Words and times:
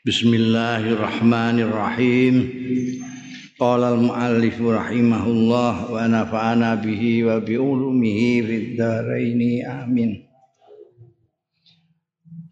Bismillahirrahmanirrahim. 0.00 2.34
Qala 3.60 3.92
al-muallif 3.92 4.56
rahimahullah 4.56 5.92
wa 5.92 6.00
nafa'ana 6.08 6.80
bihi 6.80 7.28
wa 7.28 7.36
bi 7.36 7.60
ulumihi 7.60 8.40
fid 8.40 8.80
dharain 8.80 9.60
amin. 9.60 10.24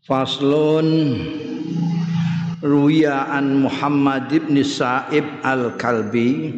Faslun 0.05 1.25
Ruya 2.61 3.33
an 3.33 3.65
Muhammad 3.65 4.29
ibn 4.29 4.61
Sa'ib 4.61 5.25
al-Kalbi 5.41 6.53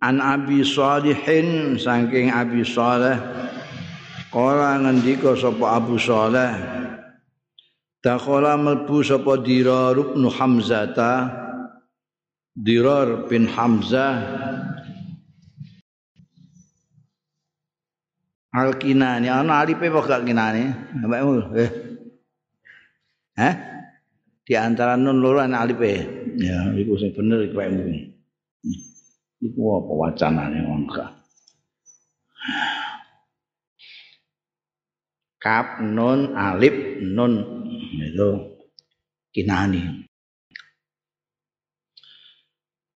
an 0.00 0.24
Abi 0.24 0.64
Salihin 0.64 1.76
saking 1.76 2.32
Abi 2.32 2.64
Saleh 2.64 3.20
Kala 4.32 4.80
ngendika 4.80 5.36
sapa 5.36 5.76
Abu 5.76 6.00
Saleh 6.00 6.85
Dakhala 8.06 8.54
melbu 8.54 9.02
sapa 9.02 9.34
Dirar 9.42 9.98
bin 9.98 10.30
Hamzata. 10.30 11.26
Dirar 12.54 13.26
bin 13.26 13.50
Hamzah. 13.50 14.14
Al-Kinani. 18.54 19.26
Ana 19.26 19.58
alipe 19.58 19.90
apa 19.90 20.06
gak 20.06 20.22
kinani? 20.22 20.70
Mbakmu 21.02 21.32
eh. 21.58 21.70
Hah? 23.42 23.54
Di 24.46 24.54
antara 24.54 24.94
nun 24.94 25.18
loro 25.18 25.42
ana 25.42 25.66
alipe. 25.66 26.06
Ya 26.38 26.70
iku 26.78 26.94
sing 26.94 27.10
bener 27.10 27.42
iku 27.42 27.58
mbakmu 27.58 28.14
iku 29.42 29.60
apa 29.82 29.92
wacanane 29.92 30.64
wong 30.64 30.88
kap 35.36 35.78
nun 35.78 36.32
alif 36.34 36.74
nun 37.04 37.55
itu 38.00 38.30
kinani 39.32 40.08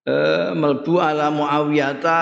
eh 0.09 0.51
melbu 0.57 0.95
ala 1.01 1.29
muawiyata 1.29 2.21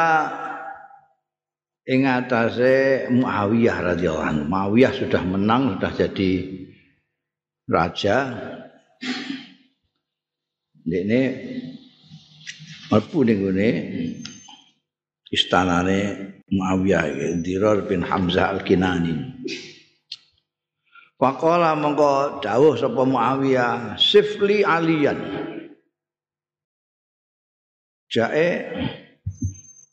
ing 1.88 2.04
atase 2.04 3.08
Muawiyah 3.08 3.76
radhiyallahu 3.96 4.28
anhu. 4.28 4.44
Muawiyah 4.44 4.92
sudah 4.92 5.22
menang, 5.24 5.80
sudah 5.80 5.92
jadi 5.96 6.32
raja. 7.64 8.16
Ini 10.88 11.22
melbu 12.92 13.18
ning 13.24 13.38
ngene 13.44 13.68
istanane 15.32 15.98
Muawiyah 16.48 17.40
Dirar 17.40 17.88
bin 17.88 18.04
Hamzah 18.04 18.56
Al-Kinani. 18.56 19.44
Faqala 21.18 21.74
mongko 21.74 22.38
dawuh 22.38 22.78
sapa 22.78 23.02
Muawiyah, 23.02 23.98
sifli 23.98 24.62
aliyan. 24.62 25.18
Jae 28.06 28.50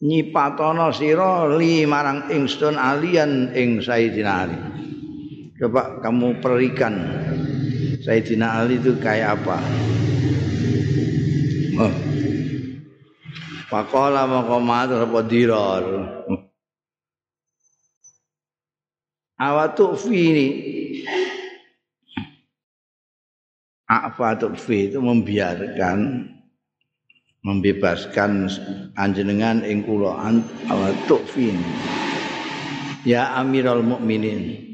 nyipatono 0.06 0.94
sira 0.94 1.50
li 1.50 1.82
marang 1.90 2.30
ingsun 2.30 2.78
aliyan 2.78 3.58
ing 3.58 3.82
Sayyidina 3.82 4.32
Ali. 4.38 4.60
Coba 5.58 5.98
kamu 6.06 6.46
perikan 6.46 6.94
Sayyidina 8.06 8.62
Ali 8.62 8.78
itu 8.78 8.94
kayak 9.02 9.42
apa? 9.42 9.58
Oh. 11.82 11.94
Faqala 13.66 14.30
mongko 14.30 14.62
matur 14.62 15.10
apa 15.10 15.20
dirar. 15.26 15.86
Awatu 19.42 19.98
fini 19.98 20.48
Afatul 23.86 24.58
fi 24.58 24.90
itu 24.90 24.98
membiarkan 24.98 26.26
membebaskan 27.46 28.50
anjenengan 28.98 29.62
ing 29.62 29.86
kula 29.86 30.18
awatuk 30.66 31.22
ya 33.06 33.38
amirul 33.38 33.86
mukminin. 33.86 34.66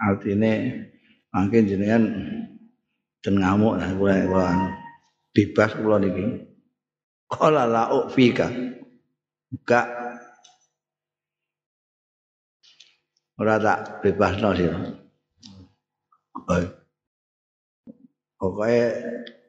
Artinya 0.00 0.80
mungkin 1.36 1.68
jenengan 1.68 2.02
den 3.20 3.36
ngamuk 3.36 3.76
nah 3.76 3.92
kula 3.92 4.48
bebas 5.36 5.76
kula 5.76 6.00
niki 6.00 6.24
qala 7.28 7.68
la 7.68 7.92
ufika. 7.92 8.48
Gak 9.68 9.86
ora 13.36 13.60
tak 13.60 14.00
bebasno 14.00 14.56
sira 14.56 15.05
Pokoknya 18.36 18.86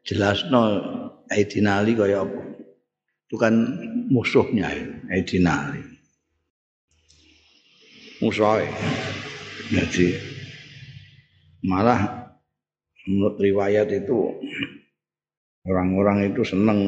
jelasno 0.02 0.62
Aidina 1.30 1.84
Ali 1.84 1.94
kaya 1.94 2.24
apa. 2.24 2.42
Itu 3.28 3.36
kan 3.36 3.54
musuhnya 4.08 4.72
Aidina 5.12 5.70
Ali. 5.70 5.84
Musuhnya. 8.24 8.72
Jadi 9.68 10.16
malah 11.68 12.32
menurut 13.04 13.36
riwayat 13.36 13.92
itu 13.92 14.32
orang-orang 15.68 16.32
itu 16.32 16.42
seneng 16.48 16.80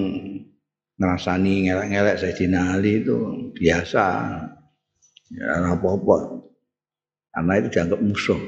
ngerasani 0.99 1.67
ngelek-ngelek 1.67 2.19
Sayyidina 2.19 2.75
Ali 2.75 3.03
itu 3.03 3.17
biasa. 3.55 4.05
Ya 5.29 5.61
apa-apa. 5.75 6.43
Karena 7.35 7.53
itu 7.61 7.67
dianggap 7.71 7.99
musuh. 8.01 8.39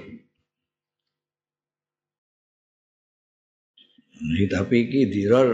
Tapi 4.51 4.75
iki 4.85 5.09
diror 5.09 5.47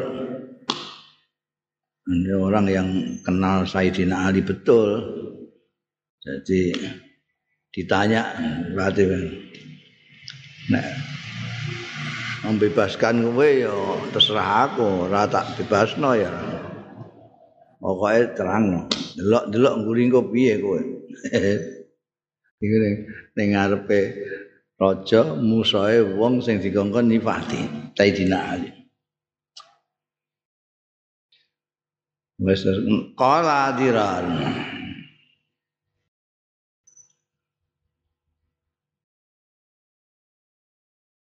ini 2.07 2.31
orang 2.31 2.65
yang 2.71 2.87
kenal 3.19 3.67
Sayyidina 3.67 4.31
Ali 4.31 4.39
betul. 4.39 5.03
Jadi 6.23 6.71
ditanya 7.71 8.31
berarti 8.71 9.03
nah, 10.71 10.87
membebaskan 12.47 13.27
kowe 13.27 13.43
ya 13.43 13.75
terserah 14.15 14.71
aku, 14.71 15.11
ora 15.11 15.27
tak 15.27 15.59
bebasno 15.59 16.15
ya. 16.15 16.31
Pokoke 17.77 18.35
terang 18.39 18.87
delok-delok 19.19 19.75
nguring 19.83 20.07
kok 20.11 20.27
piye 20.31 20.53
kowe. 20.63 20.79
Iki 22.63 22.75
ning 23.37 23.47
ngarepe 23.53 23.99
raja 24.77 25.33
musae 25.41 26.05
wong 26.05 26.37
sing 26.45 26.61
dikongkon 26.61 27.09
nifati 27.09 27.65
Sayyidina 27.97 28.37
Ali. 28.37 28.69
Wis 32.37 32.61
qala 33.17 33.73
diran. 33.73 34.25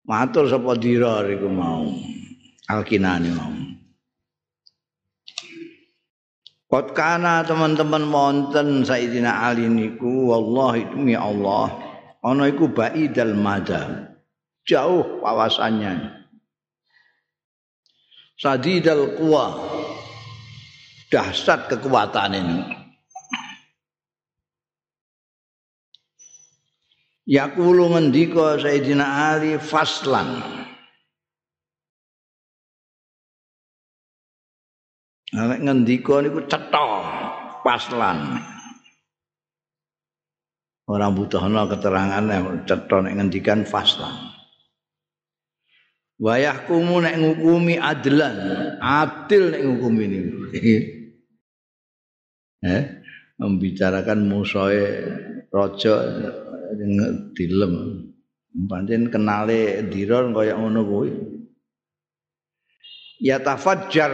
Matur 0.07 0.51
sapa 0.51 0.75
dirar 0.75 1.27
iku 1.27 1.47
mau 1.51 1.87
alkinane 2.71 3.31
mau. 3.35 3.55
Kot 6.71 6.95
kana 6.95 7.43
teman-teman 7.43 8.07
wonten 8.15 8.87
Sayyidina 8.87 9.43
Ali 9.43 9.67
niku 9.67 10.31
wallahi 10.31 10.87
demi 10.87 11.19
Allah 11.19 11.90
ana 12.25 12.49
iku 12.49 12.69
ba'idal 12.69 13.37
mada. 13.37 14.13
Jauh 14.69 15.25
wawasannya. 15.25 16.21
Sadidal 18.37 19.17
quwa. 19.17 19.57
Dahsyat 21.11 21.67
kekuatan 21.67 22.39
ini. 22.39 22.59
Yakulu 27.31 27.95
ngendika 27.95 28.59
Sayyidina 28.59 29.07
Ali 29.35 29.59
faslan. 29.59 30.39
Nek 35.31 35.61
ngendika 35.63 36.27
niku 36.27 36.43
cetha 36.51 36.87
paslan. 37.63 38.39
Orang 40.91 41.15
butuhno 41.15 41.71
keterangan 41.71 42.67
cetha 42.67 42.99
nek 42.99 43.15
ngendikan 43.15 43.63
fasla. 43.63 44.11
Wayah 46.19 46.67
kumu 46.67 46.99
nek 46.99 47.15
ngukumi 47.15 47.79
adlan, 47.79 48.35
adil 48.83 49.55
nek 49.55 49.63
ngukumi 49.63 50.03
ini. 50.11 50.21
eh, 52.75 52.83
membicarakan 53.39 54.27
musuhe 54.27 54.83
raja 55.47 55.95
dilem. 57.39 57.75
Pancen 58.51 59.15
kenale 59.15 59.87
Diron 59.87 60.35
kaya 60.35 60.59
ngono 60.59 60.83
kuwi. 60.83 61.11
Ya 63.23 63.39
tafajjar 63.39 64.11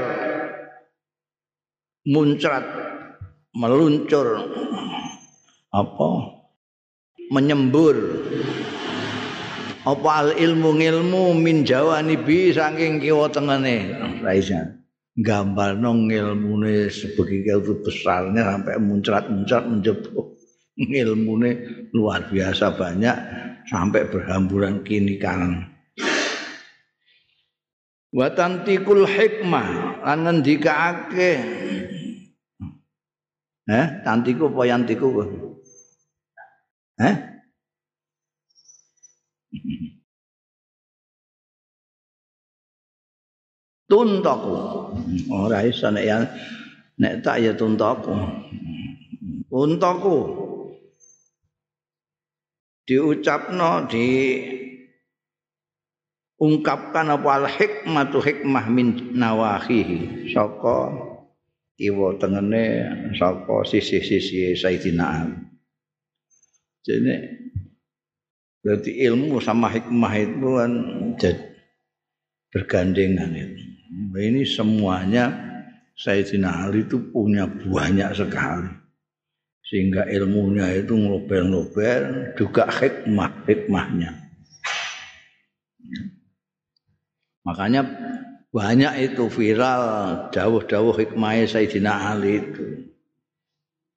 muncrat 2.05 2.69
meluncur 3.57 4.45
apa 5.73 6.36
menyembur. 7.31 7.97
Apa 9.87 10.11
al 10.19 10.31
ilmu 10.35 10.83
ngilmu 10.83 11.31
min 11.39 11.63
jawani 11.63 12.19
bi 12.19 12.51
saking 12.51 12.99
kiwa 12.99 13.31
tengene? 13.31 13.95
Raisa 14.19 14.77
gambar 15.17 15.81
nong 15.81 16.13
ilmune 16.13 16.93
sebegitu 16.93 17.81
besarnya 17.81 18.53
sampai 18.53 18.77
muncrat-muncrat 18.83 19.65
menjebuk. 19.65 20.37
Ilmune 20.77 21.51
luar 21.97 22.29
biasa 22.29 22.77
banyak 22.77 23.17
sampai 23.65 24.13
berhamburan 24.13 24.85
kini 24.85 25.17
kanan. 25.17 25.73
Wa 28.13 28.29
tantikul 28.37 29.09
hikmah 29.09 30.03
lan 30.05 30.19
ngendikake. 30.29 31.33
Eh 33.67 33.87
tantiku 34.05 34.53
apa 34.53 34.63
yantiku 34.69 35.07
eh 37.01 37.17
tuntaku. 43.91 44.55
Ora 45.31 45.63
iso 45.63 45.89
nek 45.91 46.05
ya 46.05 46.19
nek 46.99 47.15
tak 47.23 47.43
ya 47.43 47.53
tuntaku. 47.55 48.15
Tuntaku. 49.49 50.17
Diucapno 52.87 53.91
di 53.91 54.07
ungkapkan 56.39 57.11
apa 57.11 57.31
al 57.35 57.47
hikmatu 57.51 58.23
hikmah 58.23 58.67
min 58.71 59.19
nawahihi. 59.19 60.31
Saka 60.31 60.95
kiwa 61.75 62.15
tengene 62.23 62.87
saka 63.19 63.67
sisi-sisi 63.67 64.55
Sayyidina 64.55 65.03
Ali. 65.03 65.56
Jadi 66.87 67.15
berarti 68.63 68.91
ilmu 69.11 69.43
sama 69.43 69.67
hikmah 69.75 70.13
itu 70.15 70.49
kan 70.55 70.73
bergandengan 72.55 73.35
itu. 73.35 73.63
Ini 74.15 74.47
semuanya 74.47 75.35
Sayyidina 75.99 76.71
Ali 76.71 76.87
itu 76.87 77.03
punya 77.11 77.51
banyak 77.51 78.15
sekali. 78.15 78.71
Sehingga 79.67 80.07
ilmunya 80.07 80.79
itu 80.79 80.95
ngelobel-ngelobel 80.95 82.33
juga 82.39 82.71
hikmah-hikmahnya. 82.71 84.15
Makanya 87.43 87.83
banyak 88.55 89.11
itu 89.11 89.27
viral 89.27 89.83
dawuh-dawuh 90.31 90.95
hikmah 91.03 91.43
Sayyidina 91.51 92.15
Ali 92.15 92.47
itu. 92.47 92.95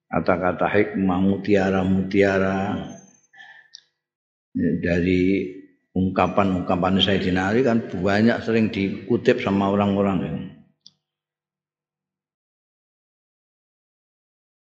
Kata-kata 0.10 0.66
hikmah 0.66 1.22
mutiara-mutiara 1.22 2.82
dari 4.58 5.54
ungkapan-ungkapan 5.94 6.98
Sayyidina 6.98 7.54
Ali 7.54 7.62
kan 7.62 7.86
banyak 7.86 8.42
sering 8.42 8.74
dikutip 8.74 9.38
sama 9.38 9.70
orang-orang. 9.70 10.50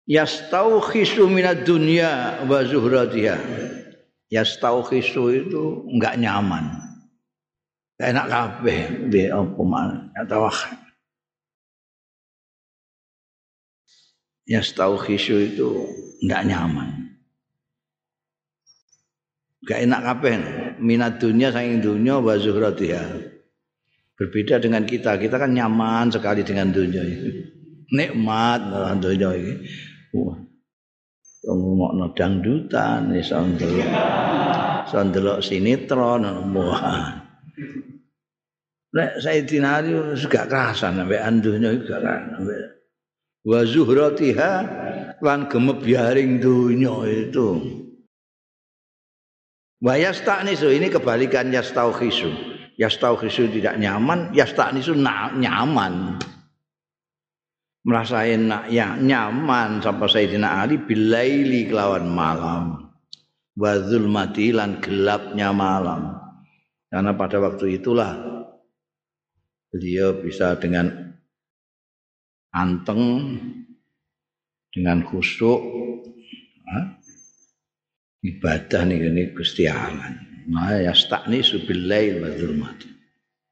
Yastauhisu 0.05 1.25
minad 1.25 1.65
dunya 1.65 2.41
wa 2.45 2.61
zuhratiha. 2.61 3.37
Yastauhisu 4.29 5.23
itu 5.33 5.63
enggak 5.89 6.21
nyaman. 6.21 6.85
Enak 8.01 8.27
kabeh 8.29 9.09
di 9.13 9.29
apa 9.29 9.61
mana 9.61 10.09
atau 10.17 10.49
Yastauhisu 14.49 15.35
itu 15.53 15.69
enggak 16.25 16.45
nyaman. 16.49 16.89
Enggak 19.61 19.79
enak 19.85 20.01
kabeh 20.01 20.33
minat 20.81 21.21
dunia 21.21 21.53
saking 21.53 21.81
dunia 21.81 22.17
wa 22.17 22.33
zuhratiha. 22.37 23.05
Berbeda 24.17 24.61
dengan 24.61 24.85
kita, 24.85 25.17
kita 25.17 25.41
kan 25.41 25.49
nyaman 25.49 26.13
sekali 26.13 26.45
dengan 26.45 26.69
dunia 26.69 27.01
itu. 27.01 27.29
Nikmat 27.97 28.59
dengan 28.69 28.97
dunia 29.01 29.29
ini. 29.33 29.53
Wah. 30.13 30.37
Ngomongno 31.41 32.13
dangdutan 32.13 33.09
iso 33.17 33.41
ndelok. 33.41 33.89
Iso 34.85 34.99
ndelok 35.01 35.39
sinetron 35.41 36.21
wah. 36.53 37.17
Nek 38.91 39.23
Sayyidina 39.23 39.81
Ali 39.81 39.95
gak 40.27 40.51
kerasan 40.51 40.99
sampai 41.01 41.17
andunya 41.17 41.73
gak 41.81 42.03
kerasan. 42.03 42.80
Wa 43.41 43.65
zuhratiha 43.65 44.53
lan 45.21 45.49
gemebyaring 45.49 46.41
dunya 46.41 46.95
itu. 47.09 47.49
Wa 49.81 49.97
yasta'nisu 49.97 50.69
ini 50.69 50.93
kebalikan 50.93 51.49
yastauhisu. 51.49 52.29
Yastauhisu 52.77 53.49
tidak 53.49 53.81
nyaman, 53.81 54.33
yasta'nisu 54.33 54.93
nyaman. 55.37 56.21
merasa 57.81 58.29
enak 58.29 58.69
ya 58.69 58.93
nyaman 58.97 59.81
sampai 59.81 60.05
Sayyidina 60.05 60.61
Ali 60.61 60.77
bilaili 60.77 61.65
kelawan 61.65 62.05
malam 62.05 62.93
wa 63.57 63.71
zulmati 63.81 64.53
lan 64.53 64.77
gelapnya 64.77 65.49
malam 65.49 66.13
karena 66.93 67.11
pada 67.17 67.41
waktu 67.41 67.81
itulah 67.81 68.21
beliau 69.73 70.21
bisa 70.21 70.53
dengan 70.61 71.10
anteng 72.51 73.35
dengan 74.71 75.03
khusyuk 75.03 75.59
ibadah 78.21 78.81
nih 78.87 79.11
ini 79.11 79.23
Gusti 79.35 79.67
Allah. 79.67 80.15
Nah, 80.47 80.77
stakni 80.93 81.41
subilail 81.41 82.21
wa 82.21 82.29
zulmati. 82.35 82.89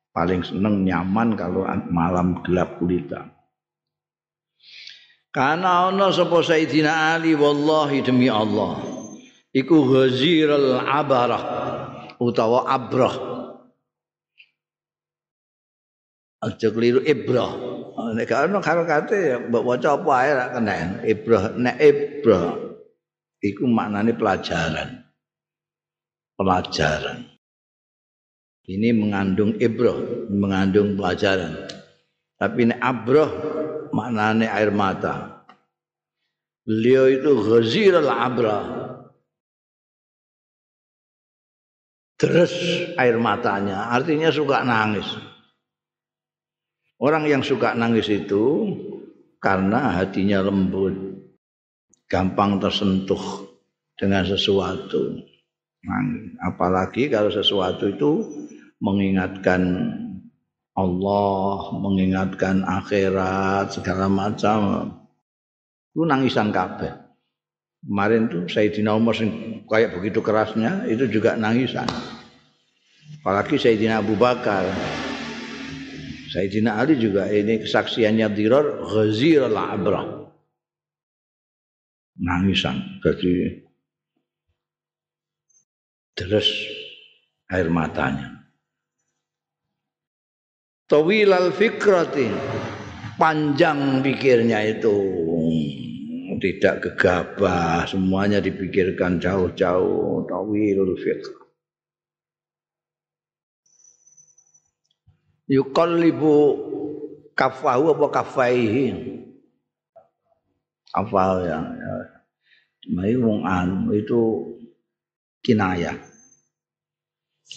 Paling 0.09 0.41
seneng 0.41 0.83
nyaman 0.83 1.37
kalau 1.37 1.63
malam 1.89 2.41
gelap 2.43 2.81
gulita. 2.81 3.29
Karena 5.29 5.93
ana 5.93 6.09
sapa 6.09 6.41
Sayyidina 6.41 7.13
Ali 7.15 7.37
wallahi 7.37 8.01
demi 8.01 8.25
Allah 8.25 8.81
iku 9.53 9.85
ghazirul 9.85 10.81
abarah 10.81 11.43
utawa 12.17 12.65
abrah 12.65 13.13
aja 16.41 16.67
keliru 16.73 17.05
ibrah 17.05 17.53
nek 18.15 18.31
ana 18.31 18.59
karo 18.63 18.83
kate 18.87 19.17
ya 19.35 19.37
mbok 19.39 19.63
waca 19.65 19.89
apa 19.99 20.11
ae 20.23 20.31
ra 20.35 20.45
kena 20.55 20.73
ibrah 21.03 21.43
nek 21.55 21.77
ibrah 21.77 22.55
iku 23.43 23.63
maknane 23.67 24.15
pelajaran 24.15 25.03
pelajaran 26.39 27.27
ini 28.69 28.89
mengandung 28.95 29.55
ibrah 29.59 29.99
mengandung 30.31 30.95
pelajaran 30.95 31.67
tapi 32.39 32.71
nek 32.71 32.79
abrah 32.79 33.31
maknane 33.91 34.47
air 34.47 34.71
mata. 34.71 35.45
Beliau 36.63 37.09
itu 37.09 37.31
ghazir 37.43 37.93
al-abra. 37.97 38.87
Terus 42.19 42.51
air 42.99 43.15
matanya, 43.15 43.91
artinya 43.95 44.27
suka 44.27 44.63
nangis. 44.63 45.07
Orang 46.99 47.31
yang 47.31 47.39
suka 47.39 47.71
nangis 47.79 48.11
itu 48.11 48.75
karena 49.39 49.95
hatinya 49.95 50.43
lembut, 50.43 50.91
gampang 52.11 52.59
tersentuh 52.59 53.47
dengan 53.95 54.27
sesuatu. 54.27 55.23
Apalagi 56.43 57.07
kalau 57.07 57.31
sesuatu 57.31 57.87
itu 57.87 58.27
mengingatkan 58.83 59.63
Allah 60.75 61.75
mengingatkan 61.75 62.67
akhirat 62.67 63.79
segala 63.79 64.11
macam. 64.11 64.91
Itu 65.95 66.03
nangisan 66.03 66.51
kabeh. 66.51 66.95
Kemarin 67.79 68.27
tuh 68.27 68.43
Sayyidina 68.51 68.91
Umar 68.91 69.15
kayak 69.71 69.95
begitu 69.95 70.19
kerasnya 70.19 70.83
itu 70.87 71.07
juga 71.07 71.39
nangisan. 71.39 71.87
Apalagi 73.23 73.55
Sayyidina 73.55 74.03
Abu 74.03 74.19
Bakar 74.19 74.67
Sayyidina 76.29 76.77
Ali 76.77 77.01
juga 77.01 77.25
ini 77.25 77.65
kesaksiannya 77.65 78.27
diror 78.37 78.85
ghazir 78.85 79.49
al-abrah 79.49 80.29
nangisan 82.19 83.01
jadi 83.01 83.63
terus 86.13 86.51
air 87.47 87.71
matanya. 87.71 88.43
Tawilal 90.89 91.55
fikrati 91.55 92.27
panjang 93.15 94.03
pikirnya 94.03 94.59
itu. 94.67 94.97
Tidak 96.39 96.75
gegabah 96.79 97.83
semuanya 97.83 98.39
dipikirkan 98.39 99.19
jauh-jauh. 99.19 100.23
Tawilul 100.23 100.95
fikr 100.95 101.38
yuqallibu 105.49 106.35
kafahu 107.33 107.97
apa 107.97 108.05
kafaihi. 108.21 108.87
Kafal 110.89 111.45
ya, 111.45 111.59
ya. 111.61 111.93
Mai 112.89 113.13
wong 113.13 113.45
anu 113.45 113.93
itu 113.93 114.21
kinayah. 115.45 115.97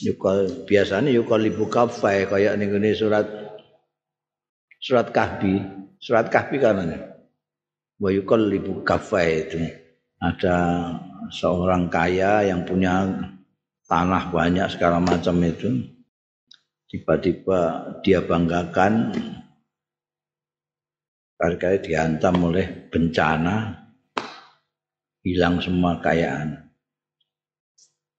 Yukol 0.03 0.65
biasanya 0.65 1.13
yukol 1.13 1.45
ibu 1.45 1.69
kafai 1.69 2.25
kayak 2.25 2.57
nih 2.57 2.97
surat 2.97 3.29
surat 4.81 5.13
kahfi. 5.13 5.61
Surat 6.03 6.27
kahfi 6.33 6.59
karena 6.59 6.97
wa 8.01 8.09
yukol 8.11 8.49
ibu 8.53 8.81
kafai 8.83 9.47
itu. 9.47 9.61
Ada 10.23 10.57
seorang 11.33 11.91
kaya 11.91 12.47
yang 12.47 12.63
punya 12.63 13.09
tanah 13.89 14.31
banyak 14.31 14.67
segala 14.71 15.03
macam 15.03 15.37
itu 15.43 15.92
tiba-tiba 16.93 17.89
dia 18.05 18.21
banggakan 18.21 19.17
karena 21.41 21.81
dihantam 21.81 22.53
oleh 22.53 22.69
bencana 22.93 23.81
hilang 25.25 25.57
semua 25.65 25.97
kekayaan 25.97 26.69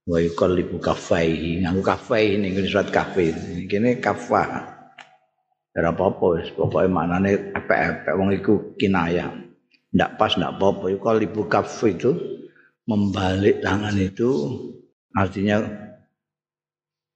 wa 0.09 0.17
yuqallibu 0.17 0.81
kaffaihi. 0.81 1.61
Nganggo 1.63 1.85
kaffai 1.85 2.41
ning 2.41 2.57
surat 2.65 2.89
kafe 2.89 3.31
kene 3.69 4.01
kafa 4.01 4.73
ora 5.77 5.89
apa-apa 5.93 6.25
wis. 6.41 6.49
Pokoke 6.57 6.89
maknane 6.89 7.53
apik-apik 7.53 8.13
wong 8.17 8.29
iku 8.33 8.53
kinayah. 8.75 9.31
Ndak 9.93 10.17
pas 10.17 10.33
ndak 10.33 10.57
apa-apa. 10.57 10.89
Yuqallibu 10.91 11.45
kaffi 11.45 11.93
itu 11.93 12.11
membalik 12.89 13.63
tangan 13.63 13.95
itu 13.95 14.29
artinya 15.15 15.61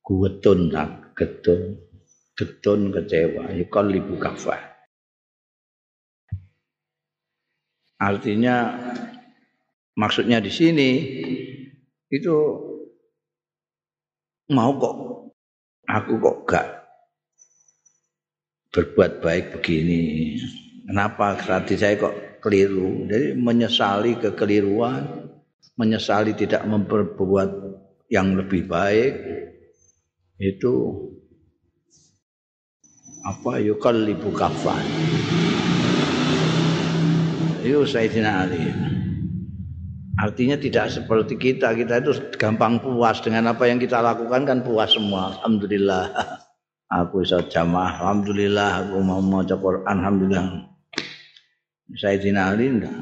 guwetun 0.06 0.72
tak 0.72 1.07
getun 1.18 1.82
getun 2.38 2.94
kecewa. 2.94 3.50
Yuqallibu 3.58 4.22
kaffa 4.22 4.78
artinya 7.98 8.78
maksudnya 9.98 10.38
di 10.38 10.54
sini 10.54 10.90
itu 12.14 12.36
mau 14.54 14.72
kok 14.78 14.96
aku 15.90 16.14
kok 16.22 16.38
gak 16.46 16.68
berbuat 18.72 19.26
baik 19.26 19.46
begini. 19.58 20.38
Kenapa? 20.88 21.36
Hati 21.36 21.76
saya 21.76 21.98
kok 21.98 22.40
keliru. 22.40 23.10
Jadi 23.10 23.34
menyesali 23.36 24.22
kekeliruan 24.22 25.34
menyesali 25.76 26.38
tidak 26.38 26.64
memperbuat 26.64 27.50
yang 28.08 28.38
lebih 28.38 28.70
baik 28.70 29.14
itu 30.38 30.74
apa 33.26 33.60
yukallibu 33.60 34.30
kafan 34.32 34.86
itu 37.66 37.84
Sayyidina 37.84 38.48
Ali 38.48 38.64
Artinya 40.18 40.58
tidak 40.58 40.90
seperti 40.90 41.38
kita, 41.38 41.78
kita 41.78 42.02
itu 42.02 42.10
gampang 42.42 42.82
puas 42.82 43.22
dengan 43.22 43.54
apa 43.54 43.70
yang 43.70 43.78
kita 43.78 44.02
lakukan 44.02 44.50
kan 44.50 44.66
puas 44.66 44.98
semua. 44.98 45.38
Alhamdulillah. 45.38 46.10
Aku 47.06 47.22
bisa 47.22 47.44
jamaah, 47.46 48.00
alhamdulillah 48.00 48.88
aku 48.88 49.04
mau 49.04 49.20
maca 49.20 49.60
Quran, 49.60 49.84
alhamdulillah. 49.92 50.72
Saya 52.00 52.16
Ali 52.48 52.72
enggak. 52.72 52.96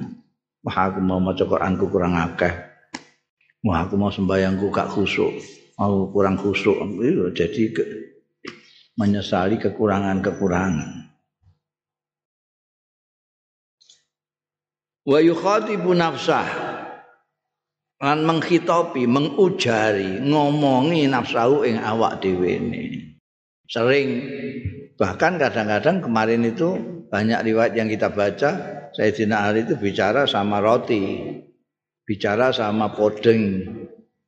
Wah 0.65 0.89
aku 0.89 1.05
mau 1.05 1.21
maca 1.21 1.45
Quranku 1.45 1.85
kurang 1.93 2.17
akeh. 2.17 2.49
Wah 3.61 3.85
aku 3.85 3.93
mau 3.93 4.09
sembayangku 4.09 4.73
gak 4.73 4.89
khusuk. 4.89 5.29
Mau 5.75 6.07
kurang 6.11 6.39
khusuk. 6.39 6.79
Itu 7.03 7.35
jadi 7.35 7.63
ke, 7.75 7.83
menyesali 8.95 9.59
kekurangan-kekurangan. 9.59 11.05
Wa 15.05 15.19
yukhatibu 15.21 15.93
nafsah 15.93 16.49
lan 18.01 18.27
menghitopi, 18.27 19.07
mengujari, 19.07 20.19
ngomongi 20.19 21.07
nafsu 21.07 21.63
ing 21.63 21.79
awak 21.79 22.19
dhewe 22.19 22.59
Sering 23.65 24.07
bahkan 24.99 25.37
kadang-kadang 25.41 26.01
kemarin 26.05 26.45
itu 26.45 26.77
banyak 27.09 27.39
riwayat 27.45 27.73
yang 27.73 27.89
kita 27.89 28.13
baca 28.13 28.51
Sayyidina 28.93 29.49
Ali 29.49 29.65
itu 29.65 29.75
bicara 29.75 30.29
sama 30.29 30.61
roti, 30.61 31.21
bicara 32.05 32.53
sama 32.53 32.93
podeng, 32.93 33.65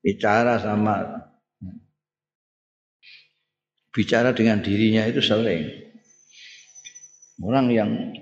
bicara 0.02 0.58
sama 0.58 1.27
bicara 3.94 4.36
dengan 4.36 4.62
dirinya 4.62 5.04
itu 5.06 5.22
sering. 5.24 5.68
Orang 7.38 7.70
yang 7.70 8.18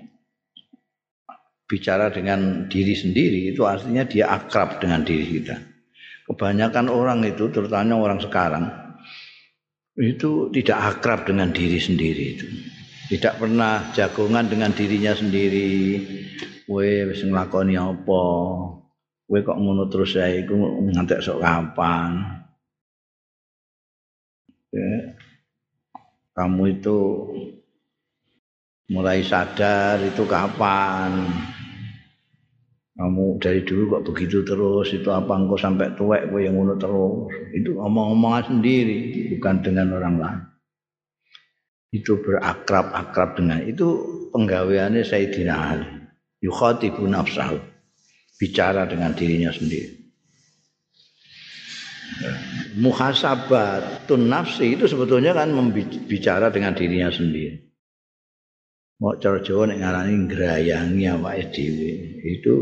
bicara 1.66 2.12
dengan 2.14 2.70
diri 2.70 2.94
sendiri 2.94 3.50
itu 3.50 3.66
artinya 3.66 4.06
dia 4.06 4.30
akrab 4.30 4.78
dengan 4.78 5.02
diri 5.02 5.26
kita. 5.40 5.56
Kebanyakan 6.26 6.90
orang 6.90 7.22
itu 7.26 7.50
terutama 7.54 7.98
orang 7.98 8.18
sekarang 8.18 8.66
itu 9.96 10.52
tidak 10.52 10.78
akrab 11.00 11.24
dengan 11.24 11.48
diri 11.50 11.80
sendiri 11.80 12.24
itu. 12.36 12.46
Tidak 13.06 13.38
pernah 13.38 13.94
jagongan 13.94 14.50
dengan 14.50 14.74
dirinya 14.74 15.14
sendiri. 15.14 16.02
Kowe 16.66 16.82
wis 16.82 17.22
nglakoni 17.22 17.78
apa? 17.78 18.24
Kowe 19.24 19.38
kok 19.40 19.58
ngono 19.58 19.86
terus 19.86 20.18
ya 20.18 20.26
iku 20.26 20.82
ngantek 20.90 21.22
sok 21.22 21.40
kapan? 21.40 22.42
Ya. 24.74 25.15
Kamu 26.36 26.62
itu 26.68 26.98
mulai 28.92 29.24
sadar 29.24 29.96
itu 30.04 30.28
kapan? 30.28 31.24
kamu 32.96 33.36
dari 33.36 33.60
dulu 33.60 34.00
kok 34.00 34.04
begitu 34.08 34.40
terus? 34.40 34.88
Itu 34.88 35.12
apa 35.12 35.36
engkau 35.36 35.60
sampai 35.60 35.92
tuwek 36.00 36.32
gue 36.32 36.48
yang 36.48 36.56
ngono 36.56 36.80
terus? 36.80 37.28
Itu 37.52 37.76
omong-omongan 37.76 38.56
sendiri 38.56 39.32
bukan 39.36 39.60
dengan 39.60 39.92
orang 40.00 40.16
lain. 40.16 40.42
Itu 41.92 42.24
berakrab-akrab 42.24 43.36
dengan 43.36 43.68
itu 43.68 44.00
penggaweannya 44.32 45.04
Sayyidina 45.04 45.54
Ali. 45.54 45.92
Yukhatibu 46.40 47.04
nafsahu 47.04 47.60
bicara 48.40 48.88
dengan 48.88 49.12
dirinya 49.12 49.52
sendiri 49.52 50.05
muhasabah 52.80 54.04
tun 54.08 54.28
nafsi 54.28 54.76
itu 54.76 54.88
sebetulnya 54.88 55.36
kan 55.36 55.52
bicara 56.08 56.48
dengan 56.48 56.72
dirinya 56.72 57.12
sendiri 57.12 57.66
mau 59.00 59.16
cara 59.20 59.44
Jawa 59.44 59.68
nek 59.68 59.80
ngarani 59.80 60.14
ngrayangi 60.24 61.04
awake 61.12 61.52
dhewe 61.52 61.92
itu 62.24 62.54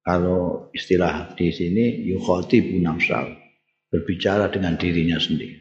kalau 0.00 0.72
istilah 0.72 1.36
di 1.36 1.52
sini 1.52 2.08
yukhatibu 2.08 2.80
nafsal 2.80 3.36
berbicara 3.90 4.48
dengan 4.48 4.78
dirinya 4.78 5.18
sendiri. 5.18 5.60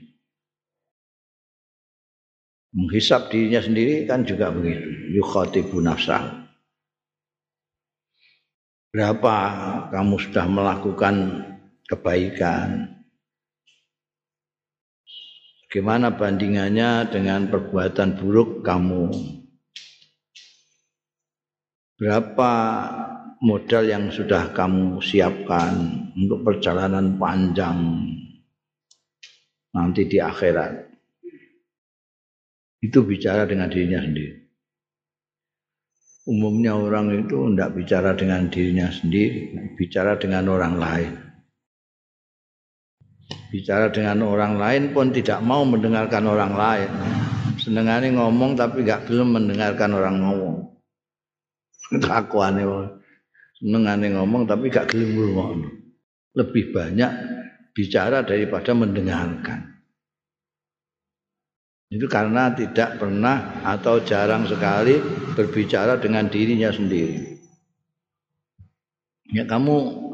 Menghisap 2.70 3.34
dirinya 3.34 3.66
sendiri 3.66 4.06
kan 4.06 4.24
juga 4.24 4.54
begitu. 4.54 5.18
Yukhatibu 5.18 5.82
nafsal. 5.82 6.50
Berapa 8.94 9.36
kamu 9.89 10.16
sudah 10.22 10.46
melakukan 10.46 11.16
kebaikan? 11.89 12.99
Bagaimana 15.70 16.18
bandingannya 16.18 17.14
dengan 17.14 17.46
perbuatan 17.46 18.18
buruk 18.18 18.66
kamu? 18.66 19.14
Berapa 21.94 22.54
modal 23.38 23.86
yang 23.86 24.10
sudah 24.10 24.50
kamu 24.50 24.98
siapkan 24.98 26.10
untuk 26.18 26.42
perjalanan 26.42 27.22
panjang 27.22 28.02
nanti 29.70 30.10
di 30.10 30.18
akhirat. 30.18 30.90
Itu 32.82 33.06
bicara 33.06 33.46
dengan 33.46 33.70
dirinya 33.70 34.02
sendiri. 34.02 34.50
Umumnya 36.26 36.82
orang 36.82 37.14
itu 37.14 37.46
tidak 37.54 37.78
bicara 37.78 38.18
dengan 38.18 38.50
dirinya 38.50 38.90
sendiri, 38.90 39.54
bicara 39.78 40.18
dengan 40.18 40.50
orang 40.50 40.82
lain. 40.82 41.28
Bicara 43.50 43.89
dengan 43.89 44.22
orang 44.29 44.62
lain 44.62 44.84
pun 44.94 45.10
tidak 45.10 45.41
mau 45.41 45.65
mendengarkan 45.65 46.22
orang 46.29 46.53
lain. 46.53 46.89
Senengannya 47.58 48.13
ngomong 48.13 48.53
tapi 48.53 48.86
gak 48.86 49.10
belum 49.10 49.36
mendengarkan 49.36 49.89
orang 49.98 50.15
ngomong. 50.22 50.58
Kakuannya 51.89 53.01
senengane 53.58 54.13
ngomong 54.13 54.46
tapi 54.46 54.70
gak 54.70 54.94
gelem 54.94 55.18
ngomong. 55.18 55.65
Lebih 56.38 56.70
banyak 56.70 57.12
bicara 57.74 58.22
daripada 58.22 58.72
mendengarkan. 58.77 59.82
Itu 61.89 62.06
karena 62.06 62.53
tidak 62.53 63.01
pernah 63.01 63.65
atau 63.65 63.98
jarang 64.06 64.46
sekali 64.46 65.01
berbicara 65.34 65.98
dengan 65.98 66.29
dirinya 66.29 66.70
sendiri. 66.70 67.34
Ya 69.34 69.50
kamu 69.50 70.09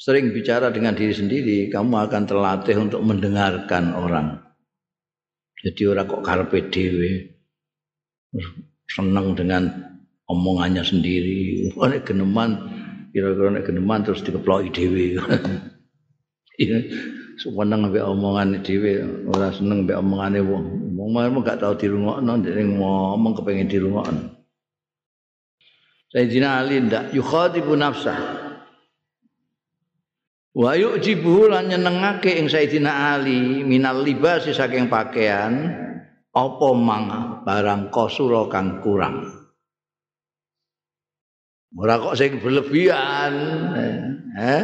sering 0.00 0.32
bicara 0.32 0.72
dengan 0.72 0.96
diri 0.96 1.12
sendiri, 1.12 1.58
kamu 1.68 2.08
akan 2.08 2.24
terlatih 2.24 2.80
untuk 2.80 3.04
mendengarkan 3.04 3.92
orang. 3.92 4.40
Jadi 5.60 5.82
orang 5.92 6.08
kok 6.08 6.24
karpe 6.24 6.72
dewe, 6.72 7.36
seneng 8.88 9.36
dengan 9.36 9.68
omongannya 10.24 10.80
sendiri. 10.80 11.68
Nek 11.76 12.08
geneman 12.08 12.56
kira-kira 13.12 13.52
nek 13.52 13.68
geneman 13.68 14.00
terus 14.00 14.24
dikeploki 14.24 14.72
dhewe. 14.72 15.20
seneng 17.40 17.92
mbek 17.92 18.04
omongane 18.04 18.64
dhewe, 18.64 19.04
ora 19.28 19.52
seneng 19.52 19.84
mbek 19.84 20.00
omongane 20.00 20.40
wong. 20.40 20.64
Wong 20.96 21.44
gak 21.44 21.60
tau 21.60 21.76
dirungokno, 21.76 22.40
ndek 22.40 22.56
ngomong 22.56 23.32
kepengin 23.36 23.68
dirungokno. 23.68 24.40
Sayyidina 26.08 26.64
Ali 26.64 26.80
ndak 26.80 27.12
yukhatibu 27.12 27.76
nafsa. 27.76 28.48
Wa 30.50 30.74
yujibu 30.74 31.46
lan 31.46 31.70
nyenengake 31.70 32.34
ing 32.34 32.50
Sayyidina 32.50 33.14
Ali 33.14 33.62
minal 33.62 34.02
libas 34.02 34.50
saking 34.50 34.90
pakaian 34.90 35.70
apa 36.34 36.68
mang 36.74 37.06
barang 37.46 37.94
kosura 37.94 38.50
kang 38.50 38.82
kurang. 38.82 39.30
Ora 41.78 42.02
kok 42.02 42.18
sing 42.18 42.42
berlebihan. 42.42 43.32
Eh? 44.34 44.62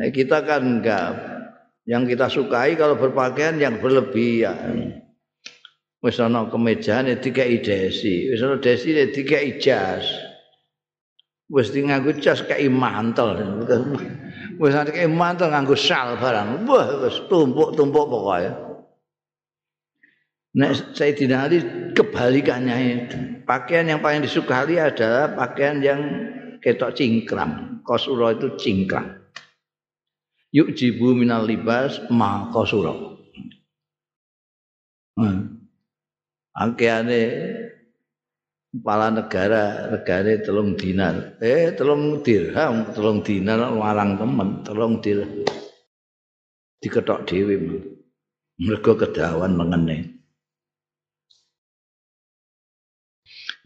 eh? 0.00 0.10
Kita 0.16 0.40
kan 0.48 0.64
enggak 0.64 1.12
yang 1.84 2.08
kita 2.08 2.32
sukai 2.32 2.72
kalau 2.80 2.96
berpakaian 2.96 3.60
yang 3.60 3.76
berlebihan. 3.84 5.04
Wis 6.00 6.16
ana 6.20 6.48
kemejane 6.48 7.20
dikai 7.20 7.60
desi, 7.60 8.32
wis 8.32 8.40
ana 8.40 8.56
desi 8.56 8.96
dikai 8.96 9.60
jas. 9.60 10.08
Wis 11.52 11.68
nganggo 11.68 12.16
jas 12.16 12.40
kei 12.48 12.68
mantel. 12.72 13.36
Wis 14.56 14.74
kei 14.92 15.08
mantel 15.08 15.52
nganggo 15.52 15.76
sal 15.76 16.16
barang. 16.16 16.64
Wah, 16.64 16.86
wis 17.04 17.20
tumpuk-tumpuk 17.28 18.06
pokoknya. 18.08 18.52
Nek 20.56 20.96
Sayyidina 20.96 21.36
Ali 21.44 21.60
kebalikannya 21.92 22.76
itu. 22.80 23.18
Pakaian 23.44 23.92
yang 23.92 24.00
paling 24.00 24.24
disukai 24.24 24.80
adalah 24.80 25.36
pakaian 25.36 25.84
yang 25.84 26.00
ketok 26.64 26.96
cingkram. 26.96 27.84
Kosuro 27.84 28.32
itu 28.32 28.56
cingkram. 28.56 29.26
yuk 30.56 30.72
jibu 30.72 31.12
minal 31.12 31.44
libas 31.44 32.00
ma 32.08 32.48
kosuro. 32.48 33.20
Hmm. 35.16 35.68
Angkeane 36.56 37.20
kepala 38.76 39.08
negara 39.08 39.90
negara 39.96 40.36
telung 40.44 40.76
dinar. 40.76 41.40
Eh 41.40 41.72
telung 41.72 42.20
dirham 42.20 42.92
telung 42.92 43.24
dinar 43.24 43.72
larang 43.72 44.20
temen 44.20 44.48
telung 44.62 45.00
dir 45.00 45.24
diketok 46.80 47.24
dewi 47.26 47.56
mereka 48.60 48.94
kedawan 48.94 49.52
mengenai 49.56 50.16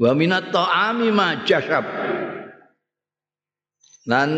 wa 0.00 0.10
minat 0.16 0.48
ta'ami 0.48 1.08
ma 1.12 1.44
jasab 1.44 1.84
dan 4.08 4.30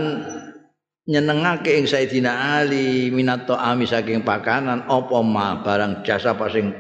nyenengake 1.07 1.79
ing 1.79 1.87
Sayyidina 1.87 2.61
Ali 2.61 3.15
minat 3.15 3.47
ta'ami 3.47 3.87
saking 3.87 4.27
pakanan 4.27 4.85
apa 4.91 5.19
ma 5.23 5.63
barang 5.63 6.03
jasa 6.03 6.35
sing 6.51 6.75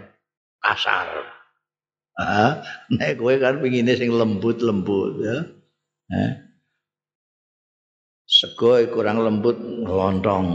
kasar. 0.58 1.31
Nek 2.94 3.18
kowe 3.18 3.34
kan 3.38 3.58
pengine 3.62 3.92
sing 3.98 4.10
lembut-lembut 4.12 5.12
ya. 5.22 5.38
Eh. 6.12 6.32
Sego 8.28 8.80
kurang 8.88 9.20
lembut 9.20 9.56
lontong. 9.84 10.46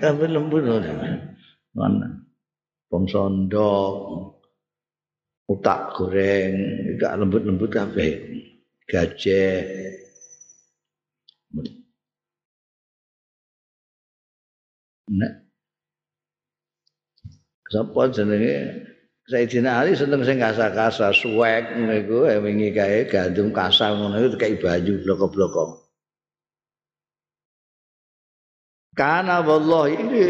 Tapi 0.00 0.24
lembut 0.26 0.64
Mana? 1.74 2.08
Bom 2.86 3.10
sondok, 3.10 3.94
utak 5.50 5.98
goreng, 5.98 6.54
gak 6.94 7.18
lembut-lembut 7.18 7.66
kabeh. 7.66 8.12
Gajah, 8.86 9.64
Nek 15.04 15.43
sapa 17.68 18.12
jenenge 18.12 18.84
Sayyidina 19.24 19.80
Ali 19.80 19.96
seneng 19.96 20.20
sing 20.20 20.36
kasar-kasar 20.36 21.16
suwek 21.16 21.72
niku 21.80 22.28
wingi 22.28 22.76
kae 22.76 23.08
gandum 23.08 23.56
kasar 23.56 23.96
ngono 23.96 24.20
iku 24.20 24.36
kaya 24.36 24.60
baju 24.60 24.92
bloko-bloko. 25.00 25.64
Karena 28.92 29.40
wallahi 29.40 29.96
ini 29.96 30.24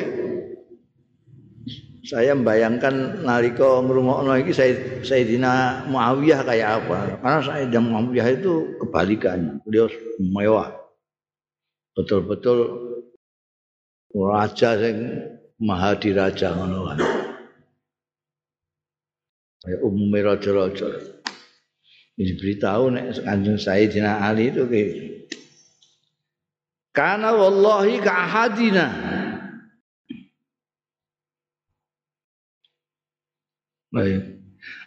saya 2.06 2.38
membayangkan 2.38 3.26
nalika 3.26 3.82
ngrungokno 3.82 4.30
iki 4.46 4.54
Sayyidina 5.02 5.85
Muawiyah 5.90 6.40
kayak 6.46 6.70
apa. 6.87 7.18
Karena 7.18 7.40
Sayyidina 7.42 7.82
Muawiyah 7.82 8.28
itu 8.30 8.78
kebalikannya. 8.78 9.59
Beliau 9.66 9.90
mewah. 10.22 10.85
betul-betul 11.94 12.59
raja 14.11 14.74
sing 14.82 14.96
maha 15.60 15.94
diraja 15.98 16.54
ngono 16.54 16.78
kan. 16.90 16.98
Ya 19.64 19.80
umume 19.80 20.20
raja-raja. 20.20 21.14
Beritahu 22.14 22.94
nek 22.94 23.26
Kanjeng 23.26 23.58
Sayyidina 23.58 24.22
Ali 24.22 24.54
itu 24.54 24.62
ke 24.70 24.82
Karena 26.94 27.34
wallahi 27.34 27.98
ka 27.98 28.12
ahadina. 28.14 28.86
Baik. 33.90 34.22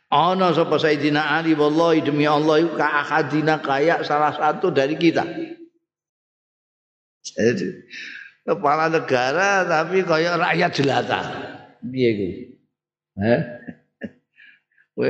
Ana 0.08 0.56
sapa 0.56 0.80
Sayyidina 0.80 1.20
Ali 1.20 1.52
wallahi 1.52 2.00
demi 2.00 2.24
Allah 2.24 2.64
ka 2.80 2.88
ahadina 3.04 3.60
kayak 3.60 4.08
salah 4.08 4.32
satu 4.32 4.72
dari 4.72 4.96
kita. 4.96 5.28
Jadi 7.28 7.68
kepala 8.48 8.88
negara 8.88 9.68
tapi 9.68 10.08
kaya 10.08 10.40
rakyat 10.40 10.72
jelata. 10.72 11.20
Piye 11.84 12.10
iku? 12.16 12.28
Kowe 14.96 15.10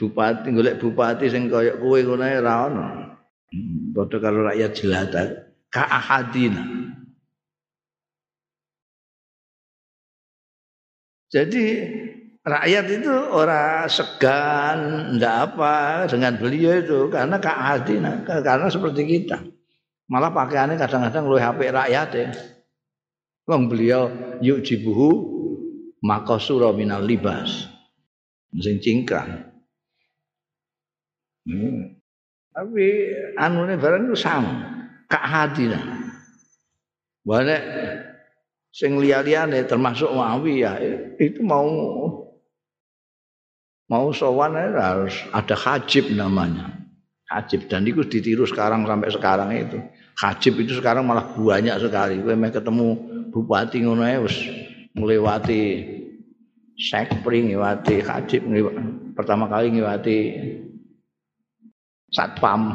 bupati 0.00 0.48
golek 0.50 0.80
bupati 0.80 1.28
sing 1.28 1.52
kaya 1.52 1.76
kowe 1.76 2.00
ngono 2.00 2.24
ae 2.24 2.40
ra 2.40 2.54
ono. 2.72 2.86
Padha 3.92 4.16
karo 4.16 4.48
rakyat 4.48 4.72
jelata. 4.72 5.22
Ka 5.68 5.84
ahadina. 5.86 6.64
Jadi 11.30 11.64
rakyat 12.42 12.84
itu 12.90 13.14
orang 13.30 13.86
segan, 13.86 14.78
ndak 15.14 15.54
apa 15.54 16.10
dengan 16.10 16.34
beliau 16.34 16.74
itu 16.82 17.06
karena 17.06 17.38
keadina, 17.38 18.26
karena 18.26 18.66
seperti 18.66 19.06
kita. 19.06 19.38
Malah 20.10 20.34
pakaiannya 20.34 20.74
kadang-kadang 20.74 21.30
luwih 21.30 21.46
apik 21.46 21.70
rakyat 21.70 22.08
ya. 22.18 22.28
Wong 23.50 23.66
beliau 23.66 24.06
yuk 24.38 24.62
jibuhu 24.62 25.10
maka 26.06 26.38
sura 26.38 26.70
minal 26.70 27.02
libas. 27.02 27.66
Sing 28.54 28.78
cingkrang. 28.78 29.50
Hmm. 31.50 31.98
Tapi 32.54 32.86
anune 33.34 33.74
barang 33.74 34.06
itu 34.06 34.14
sama. 34.14 34.86
Kak 35.10 35.24
hadina. 35.26 35.82
Balik 37.26 37.62
sing 38.70 39.02
liya-liyane 39.02 39.66
termasuk 39.66 40.14
Muawiyah 40.14 40.78
itu 41.18 41.42
mau 41.42 41.66
mau 43.90 44.06
sowan 44.14 44.54
harus 44.54 45.26
ada 45.34 45.58
hajib 45.58 46.14
namanya. 46.14 46.78
Hajib 47.26 47.66
dan 47.66 47.86
itu 47.86 48.06
ditiru 48.06 48.46
sekarang 48.46 48.86
sampai 48.86 49.10
sekarang 49.10 49.50
itu. 49.54 49.78
Hajib 50.18 50.58
itu 50.62 50.78
sekarang 50.78 51.06
malah 51.06 51.34
banyak 51.34 51.78
sekali. 51.78 52.18
Meh 52.18 52.50
ketemu 52.50 53.09
bupati 53.30 53.82
ngono 53.82 54.02
ae 54.02 54.18
wis 54.20 54.36
ngliwati 54.98 55.62
sekpring 56.76 57.54
ngliwati 57.54 58.02
hajib 58.02 58.42
pertama 59.14 59.46
kali 59.46 59.70
ngliwati 59.70 60.18
satpam. 62.10 62.74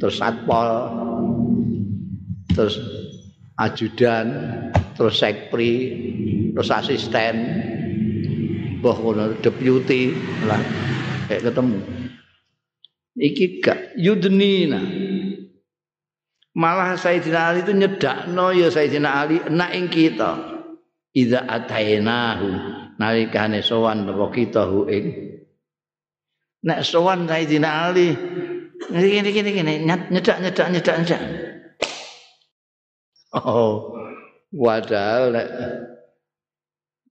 Terus 0.00 0.16
satpol. 0.16 0.68
Terus 2.50 2.76
ajudan 3.60 4.26
terus 4.96 5.16
sekpri 5.20 5.72
terus 6.56 6.70
asisten. 6.72 7.36
Mbah 8.80 8.96
ngono 8.96 9.36
deputi. 9.40 10.16
Lah 10.48 10.60
kayak 11.28 11.52
ketemu. 11.52 11.78
Iki 13.20 13.46
gak 13.60 13.80
yudnina 14.00 14.80
Malah 16.50 16.98
Sayyidina 16.98 17.54
Ali 17.54 17.62
itu 17.62 17.70
nyedakno 17.70 18.50
ya 18.50 18.68
Sayyidina 18.74 19.10
Ali 19.22 19.38
enak 19.38 19.70
ing 19.70 19.86
kita. 19.86 20.32
Idza 21.14 21.46
atainahu 21.46 22.48
nalikane 22.98 23.62
sowan 23.62 24.06
apa 24.06 24.26
kita 24.34 24.66
hu 24.66 24.90
ing. 24.90 25.06
Nek 26.66 26.82
sowan 26.82 27.30
Sayyidina 27.30 27.70
Ali 27.90 28.10
ngene 28.90 29.30
gini 29.30 29.50
gini 29.54 29.74
nyedak 29.86 30.42
nyedak 30.42 30.68
nyedak 30.74 30.96
nyedak. 30.98 31.22
Oh, 33.30 33.94
padahal 34.50 35.30
nek 35.30 35.48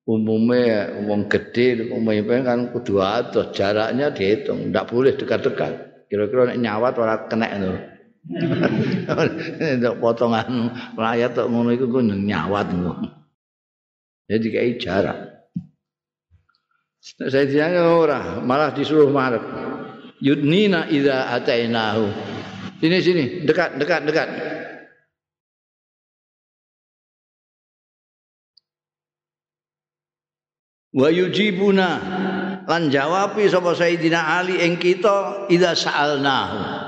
umumnya 0.04 0.99
wong 1.08 1.32
gede 1.32 1.88
umumnya 1.95 2.43
kan 2.43 2.75
kudu 2.75 2.99
adoh 2.99 3.56
jaraknya 3.56 4.12
dihitung 4.12 4.73
ndak 4.73 4.91
boleh 4.91 5.15
dekat-dekat 5.15 6.04
kira-kira 6.10 6.49
nek 6.49 6.60
nyawat 6.60 6.93
ora 6.97 7.30
kena 7.30 7.47
itu 7.56 7.71
Untuk 9.79 9.95
potongan 10.03 10.69
rakyat 10.93 11.32
tok 11.34 11.49
ngono 11.49 11.73
iku 11.73 11.88
ku 11.89 11.99
nyawat 12.03 12.67
ngono. 12.75 13.08
Jadi 14.29 14.47
kayak 14.53 14.77
jarak. 14.77 15.17
Saya 16.99 17.47
tidak 17.47 17.89
ora, 17.89 18.43
malah 18.43 18.75
disuruh 18.75 19.10
marek. 19.10 19.41
Yudnina 20.19 20.91
idza 20.91 21.32
atainahu. 21.32 22.05
Sini 22.79 22.97
sini, 22.99 23.23
dekat 23.47 23.79
dekat 23.79 24.03
dekat. 24.05 24.29
Wa 30.89 31.08
yujibuna 31.13 31.89
lan 32.67 32.89
jawabi 32.89 33.47
sapa 33.47 33.73
Sayyidina 33.77 34.41
Ali 34.41 34.60
ing 34.60 34.75
kita 34.77 35.47
idza 35.47 35.73
sa'alnahu. 35.73 36.78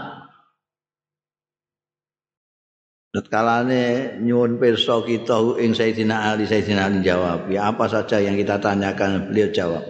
Tatkalane 3.11 4.15
nyuwun 4.23 4.55
pirsa 4.55 5.03
kita 5.03 5.59
ing 5.59 5.75
Sayyidina 5.75 6.31
Ali, 6.31 6.47
Sayyidina 6.47 6.87
Ali 6.87 7.03
jawab, 7.03 7.51
ya 7.51 7.67
apa 7.67 7.83
saja 7.91 8.23
yang 8.23 8.39
kita 8.39 8.55
tanyakan 8.55 9.27
beliau 9.27 9.51
jawab. 9.51 9.83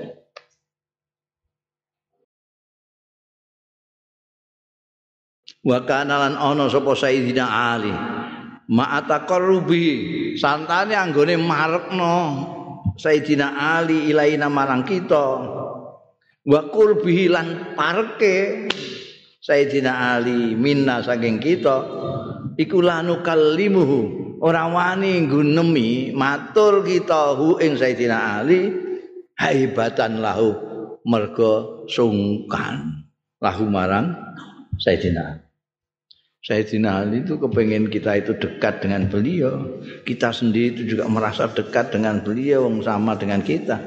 Wa 5.61 5.85
kana 5.85 6.17
lan 6.17 6.33
ana 6.33 6.65
sapa 6.65 6.97
Sayyidina 6.97 7.45
Ali? 7.45 7.93
Ma'ataqarrubi 8.73 9.85
santane 10.41 10.97
anggone 10.97 11.37
marekno 11.37 12.17
Sayyidina 12.97 13.77
Ali 13.77 14.09
ilaina 14.09 14.49
marang 14.49 14.81
kita. 14.81 15.25
Wa 16.41 16.61
qurbihi 16.73 17.29
lan 17.29 17.77
parke 17.77 18.65
Sayyidina 19.45 20.17
Ali 20.17 20.57
minna 20.57 21.05
saking 21.05 21.37
kita 21.37 22.09
iku 22.61 22.77
lanu 22.85 23.25
kalimuhu 23.25 24.37
ora 24.37 24.69
wani 24.69 25.25
gunemi 25.25 26.13
matur 26.13 26.85
kita 26.85 27.33
hu 27.33 27.57
ing 27.57 27.73
Sayyidina 27.73 28.41
Ali 28.41 28.69
haibatan 29.41 30.21
lahu 30.21 30.53
mergo 31.01 31.85
sungkan 31.89 33.09
lahu 33.41 33.65
marang 33.65 34.13
Sayyidina 34.77 35.41
Sayyidina 36.41 37.05
Ali 37.05 37.25
itu 37.25 37.37
kepengen 37.37 37.93
kita 37.93 38.17
itu 38.17 38.33
dekat 38.33 38.81
dengan 38.81 39.05
beliau. 39.05 39.77
Kita 40.01 40.33
sendiri 40.33 40.73
itu 40.73 40.97
juga 40.97 41.05
merasa 41.05 41.45
dekat 41.45 41.93
dengan 41.93 42.17
beliau 42.25 42.65
sama 42.81 43.13
dengan 43.13 43.45
kita. 43.45 43.77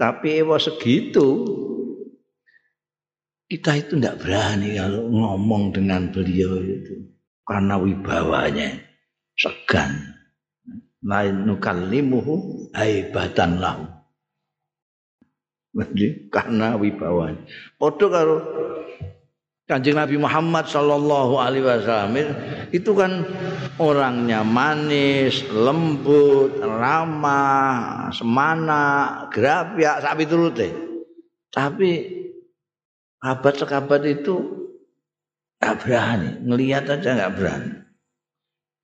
Tapi 0.00 0.40
ewa 0.40 0.56
segitu 0.56 1.44
kita 3.44 3.76
itu 3.76 4.00
tidak 4.00 4.24
berani 4.24 4.80
kalau 4.80 5.04
ngomong 5.04 5.76
dengan 5.76 6.08
beliau 6.08 6.64
itu 6.64 7.11
karena 7.46 7.74
wibawanya 7.78 8.68
segan. 9.38 10.14
Lain 11.02 11.50
nukallimuhu 11.50 12.70
haibatan 12.70 13.58
lahu. 13.58 13.84
Karena 16.30 16.78
wibawanya. 16.78 17.42
Padha 17.80 18.06
karo 18.06 18.36
Kanjeng 19.72 19.96
Nabi 19.96 20.20
Muhammad 20.20 20.68
Sallallahu 20.68 21.38
Alaihi 21.40 21.64
Wasallam. 21.64 22.18
Itu 22.74 22.92
kan 22.92 23.24
orangnya 23.80 24.44
manis, 24.44 25.46
lembut, 25.48 26.60
ramah, 26.60 28.10
semana, 28.12 28.82
gerapyak, 29.32 30.02
sapi 30.04 30.24
turute. 30.28 30.68
Tapi 31.48 31.90
sahabat-sahabat 33.22 34.02
itu 34.12 34.34
nggak 35.62 35.78
berani. 35.78 36.30
Ngelihat 36.42 36.84
aja 36.90 37.08
nggak 37.14 37.34
berani. 37.38 37.72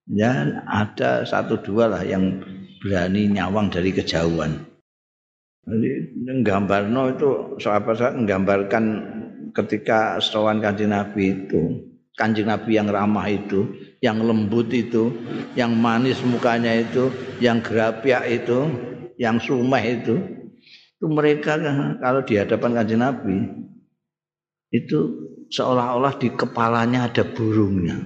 Dan 0.09 0.63
ada 0.65 1.27
satu 1.27 1.59
dua 1.59 1.91
lah 1.91 2.07
yang 2.07 2.39
berani 2.79 3.27
nyawang 3.29 3.69
dari 3.69 3.91
kejauhan. 3.91 4.63
Jadi 5.69 6.17
no 6.89 7.03
itu 7.13 7.61
sahabat 7.61 8.01
saya 8.01 8.17
menggambarkan 8.17 8.85
ketika 9.53 10.17
sowan 10.23 10.65
kanjeng 10.65 10.95
Nabi 10.95 11.45
itu 11.45 11.85
kanjeng 12.17 12.49
Nabi 12.49 12.81
yang 12.81 12.89
ramah 12.89 13.29
itu 13.29 13.69
yang 14.01 14.25
lembut 14.25 14.73
itu 14.73 15.13
yang 15.59 15.77
manis 15.77 16.25
mukanya 16.25 16.73
itu 16.73 17.13
yang 17.43 17.61
gerapiak 17.61 18.25
itu 18.33 18.65
yang 19.21 19.37
sumeh 19.37 20.01
itu 20.01 20.17
itu 20.99 21.07
mereka 21.07 21.61
kalau 22.01 22.25
di 22.25 22.35
hadapan 22.41 22.71
kanjeng 22.73 23.03
Nabi 23.05 23.37
itu 24.73 24.99
seolah-olah 25.49 26.17
di 26.21 26.29
kepalanya 26.33 27.09
ada 27.09 27.25
burungnya. 27.25 27.97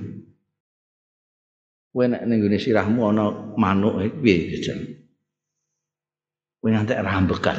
Kowe 1.92 2.08
nek 2.08 2.24
ning 2.24 2.40
sirahmu 2.56 3.12
ana 3.12 3.52
manuk 3.60 4.00
iki 4.00 4.16
piye 4.24 4.36
jajal? 4.56 4.78
Kowe 6.62 6.68
ngantek 6.72 7.04
rambekan. 7.04 7.58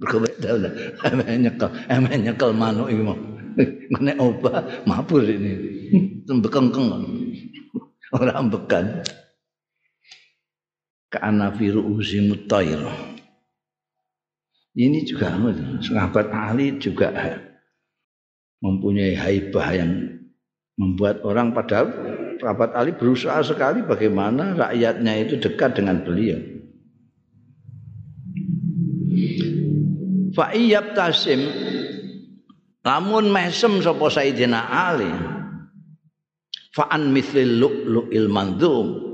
Mergo 0.00 0.24
dalu 0.40 0.72
nyekel, 1.38 1.70
emeh 1.86 2.16
nyekel 2.18 2.50
manuk 2.56 2.90
iki 2.90 3.02
mau. 3.04 3.14
Nek 4.00 4.16
obah 4.18 4.82
mabur 4.88 5.22
ini. 5.22 5.52
Tembekengkeng. 6.26 6.90
Ora 8.10 8.34
ambekan. 8.42 9.06
Ka'ana 11.10 11.54
fi 11.54 11.70
ru'usi. 11.70 12.18
Ini 14.70 14.98
juga 15.02 15.34
sahabat 15.82 16.30
Ali 16.30 16.78
juga 16.78 17.10
mempunyai 18.60 19.16
haibah 19.16 19.68
yang 19.72 20.20
membuat 20.76 21.20
orang 21.24 21.52
padahal 21.52 21.92
sahabat 22.40 22.72
Ali 22.72 22.96
berusaha 22.96 23.40
sekali 23.44 23.84
bagaimana 23.84 24.56
rakyatnya 24.56 25.12
itu 25.20 25.36
dekat 25.36 25.76
dengan 25.76 26.00
beliau. 26.00 26.40
Fa 30.32 30.54
tasim 30.96 31.40
lamun 32.80 33.28
mesem 33.28 33.84
sapa 33.84 34.06
Sayyidina 34.08 34.60
Ali 34.72 35.10
fa 36.72 36.88
an 36.88 37.12
mithlil 37.12 37.60
lu'lu'il 37.60 38.30
mandhum 38.30 39.10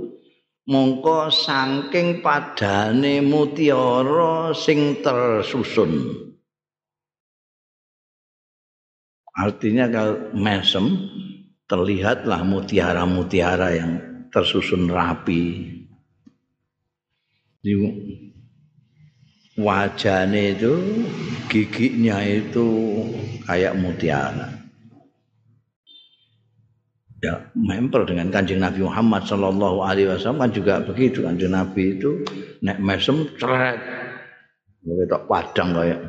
mongko 0.69 1.33
saking 1.33 2.21
padane 2.21 3.25
mutiara 3.25 4.53
sing 4.53 5.01
tersusun 5.01 6.26
Artinya 9.37 9.85
kalau 9.93 10.33
mesem 10.33 10.97
terlihatlah 11.69 12.41
mutiara-mutiara 12.41 13.69
yang 13.77 13.93
tersusun 14.33 14.89
rapi. 14.89 15.77
Di 17.61 17.75
wajahnya 19.61 20.57
itu 20.57 20.73
giginya 21.53 22.25
itu 22.25 22.67
kayak 23.45 23.77
mutiara. 23.77 24.57
Ya, 27.25 27.49
memper 27.57 28.07
dengan 28.07 28.29
kanjeng 28.29 28.61
Nabi 28.61 28.85
Muhammad 28.85 29.25
Shallallahu 29.25 29.83
Alaihi 29.83 30.13
Wasallam 30.13 30.47
kan 30.47 30.53
juga 30.53 30.85
begitu 30.85 31.25
kanjeng 31.25 31.57
Nabi 31.57 31.97
itu 31.97 32.23
nek 32.61 32.77
mesem 32.79 33.25
ceret, 33.41 33.81
tak 34.85 35.23
padang 35.25 35.75
kayak 35.75 36.01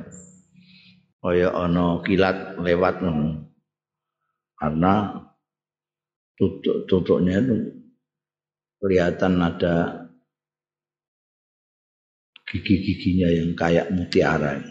kaya 1.21 1.49
ana 1.49 1.99
kilat 2.05 2.55
lewat 2.61 3.01
karena 4.57 4.93
tutuk-tutuknya 6.37 7.41
itu 7.41 7.57
kelihatan 8.77 9.41
ada 9.41 10.05
gigi-giginya 12.47 13.27
yang 13.27 13.51
kayak 13.57 13.91
mutiara. 13.91 14.61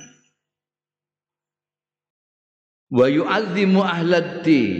Wa 2.88 3.06
yu'azzimu 3.10 3.82
ahladdin. 3.82 4.74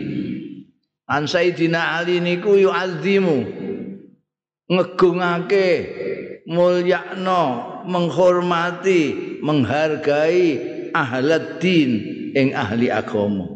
An 1.07 1.31
Sayyidina 1.31 2.03
Ali 2.03 2.19
niku 2.19 2.59
yu'azzimu 2.59 3.47
ngegungake 4.67 5.69
mulyakno 6.51 7.43
menghormati 7.87 9.39
menghargai 9.39 10.76
ahladdin 10.97 11.91
ing 12.33 12.57
ahli 12.57 12.89
agama. 12.89 13.53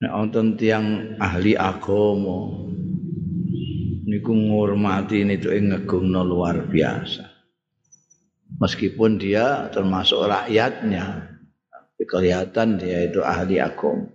Nek 0.00 0.12
wonten 0.16 0.56
tiyang 0.56 1.16
ahli 1.20 1.54
agama 1.54 2.66
niku 4.08 4.32
ngurmati 4.32 5.22
niku 5.22 5.52
ngegungno 5.52 6.24
luar 6.26 6.66
biasa. 6.66 7.28
Meskipun 8.60 9.16
dia 9.16 9.70
termasuk 9.70 10.26
rakyatnya, 10.26 11.36
tapi 11.70 12.02
kelihatan 12.04 12.76
dia 12.76 13.06
itu 13.06 13.22
ahli 13.22 13.62
agama. 13.62 14.10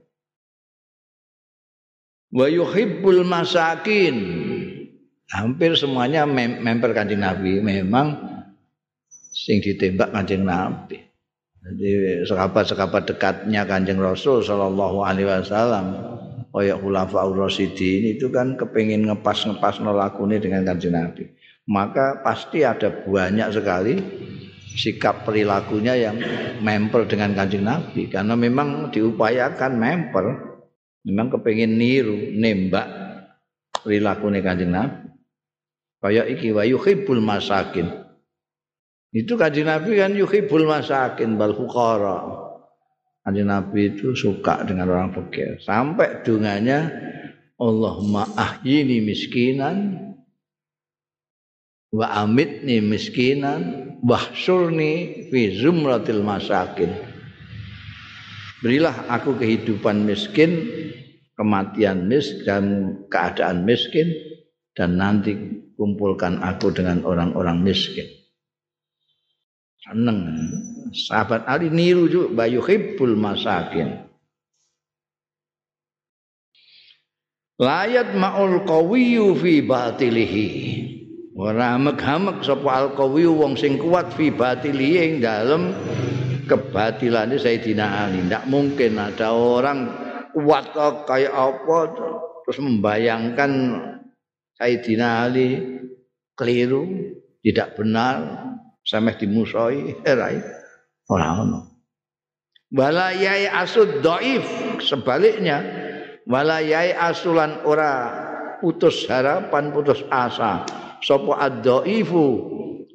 Wa 2.35 2.51
yuhibbul 2.51 3.23
masakin. 3.23 4.43
Hampir 5.25 5.73
semuanya 5.73 6.29
mem 6.29 6.61
memper 6.61 6.93
kanjeng 6.93 7.25
Nabi 7.25 7.57
memang 7.57 8.34
sing 9.35 9.59
ditembak 9.59 10.15
Kanjeng 10.15 10.47
Nabi. 10.47 11.03
Jadi 11.65 12.23
sekabat-sekabat 12.23 13.03
dekatnya 13.11 13.67
Kanjeng 13.67 13.99
Rasul 13.99 14.39
sallallahu 14.39 15.03
alaihi 15.03 15.27
wasallam 15.27 16.15
kaya 16.55 16.79
khulafaur 16.79 17.35
rasyidin 17.35 18.15
itu 18.15 18.31
kan 18.31 18.55
kepingin 18.55 19.03
ngepas-ngepas 19.11 19.83
lakune 19.83 20.39
dengan 20.39 20.63
Kanjeng 20.63 20.95
Nabi. 20.95 21.27
Maka 21.67 22.23
pasti 22.23 22.63
ada 22.63 22.87
banyak 22.87 23.49
sekali 23.51 23.99
sikap 24.71 25.27
perilakunya 25.27 25.99
yang 25.99 26.15
memper 26.63 27.03
dengan 27.09 27.35
Kanjeng 27.35 27.67
Nabi 27.67 28.07
karena 28.07 28.39
memang 28.39 28.95
diupayakan 28.95 29.73
memper. 29.75 30.55
Memang 31.05 31.37
kepingin 31.37 31.77
niru, 31.77 32.33
nembak 32.33 32.87
perilakune 33.83 34.41
Kanjeng 34.41 34.73
Nabi. 34.73 35.05
Kaya 36.01 36.29
iki 36.29 36.53
wa 36.53 36.61
yuhibbul 36.61 37.21
masakin. 37.21 38.04
Itu 39.11 39.35
kanjeng 39.35 39.69
Nabi 39.69 39.99
kan 39.99 40.15
yuhibul 40.15 40.65
masakin 40.65 41.35
bal 41.35 41.53
fuqara. 41.53 42.25
Kanjeng 43.25 43.49
Nabi 43.49 43.97
itu 43.97 44.13
suka 44.13 44.65
dengan 44.65 44.89
orang 44.89 45.13
fakir. 45.13 45.57
Sampai 45.61 46.21
dunganya 46.21 46.89
Allahumma 47.55 48.27
ahyini 48.35 48.99
miskinan 48.99 50.05
wa 51.95 52.11
amitni 52.11 52.83
miskinan 52.83 53.95
wahsyurni 54.03 55.25
fi 55.31 55.41
zumratil 55.55 56.19
masakin. 56.19 56.91
Berilah 58.59 59.07
aku 59.07 59.39
kehidupan 59.39 60.03
miskin, 60.03 60.67
kematian 61.39 62.11
miskin 62.11 62.43
dan 62.43 62.63
keadaan 63.07 63.63
miskin 63.63 64.11
dan 64.75 64.99
nanti 64.99 65.37
kumpulkan 65.79 66.43
aku 66.43 66.75
dengan 66.75 67.03
orang-orang 67.07 67.63
miskin. 67.63 68.07
Seneng. 69.85 70.49
Sahabat 70.95 71.45
Ali 71.45 71.69
niru 71.69 72.09
juga 72.09 72.43
bayu 72.43 72.63
hibbul 72.65 73.13
masakin. 73.13 74.09
Layat 77.55 78.17
ma'ul 78.17 78.67
qawiyu 78.67 79.37
fi 79.39 79.63
batilihi. 79.63 80.47
Ora 81.35 81.75
meghamek 81.75 82.43
sapa 82.43 82.71
al 82.71 82.89
qawiyu 82.95 83.35
wong 83.35 83.59
sing 83.59 83.75
kuat 83.79 84.11
fi 84.15 84.31
batilihi 84.31 84.97
ing 85.03 85.13
dalem 85.23 85.71
kebatilane 86.47 87.35
Sayyidina 87.39 88.07
Ali. 88.07 88.23
Ndak 88.27 88.47
mungkin 88.47 88.99
ada 88.99 89.35
orang 89.35 89.87
kuat 90.35 90.75
kayak 91.07 91.31
apa 91.31 91.77
terus 92.43 92.59
membayangkan 92.59 93.51
Sayyidina 94.59 95.27
Ali 95.27 95.59
keliru 96.35 96.87
tidak 97.39 97.79
benar 97.79 98.51
sameh 98.85 99.17
dimusoi 99.17 100.05
eh, 100.05 100.15
ora 101.09 101.41
ono. 101.41 101.59
Wala 102.69 103.13
yai 103.17 103.49
asud 103.49 104.05
dhaif 104.05 104.45
sebaliknya. 104.85 105.83
Wala 106.25 106.61
yai 106.61 106.93
asulan 106.93 107.61
ora 107.65 107.91
putus 108.61 109.05
harapan 109.05 109.69
putus 109.69 110.01
asa. 110.09 110.65
Sapa 111.05 111.37
ad-dhaifu 111.37 112.25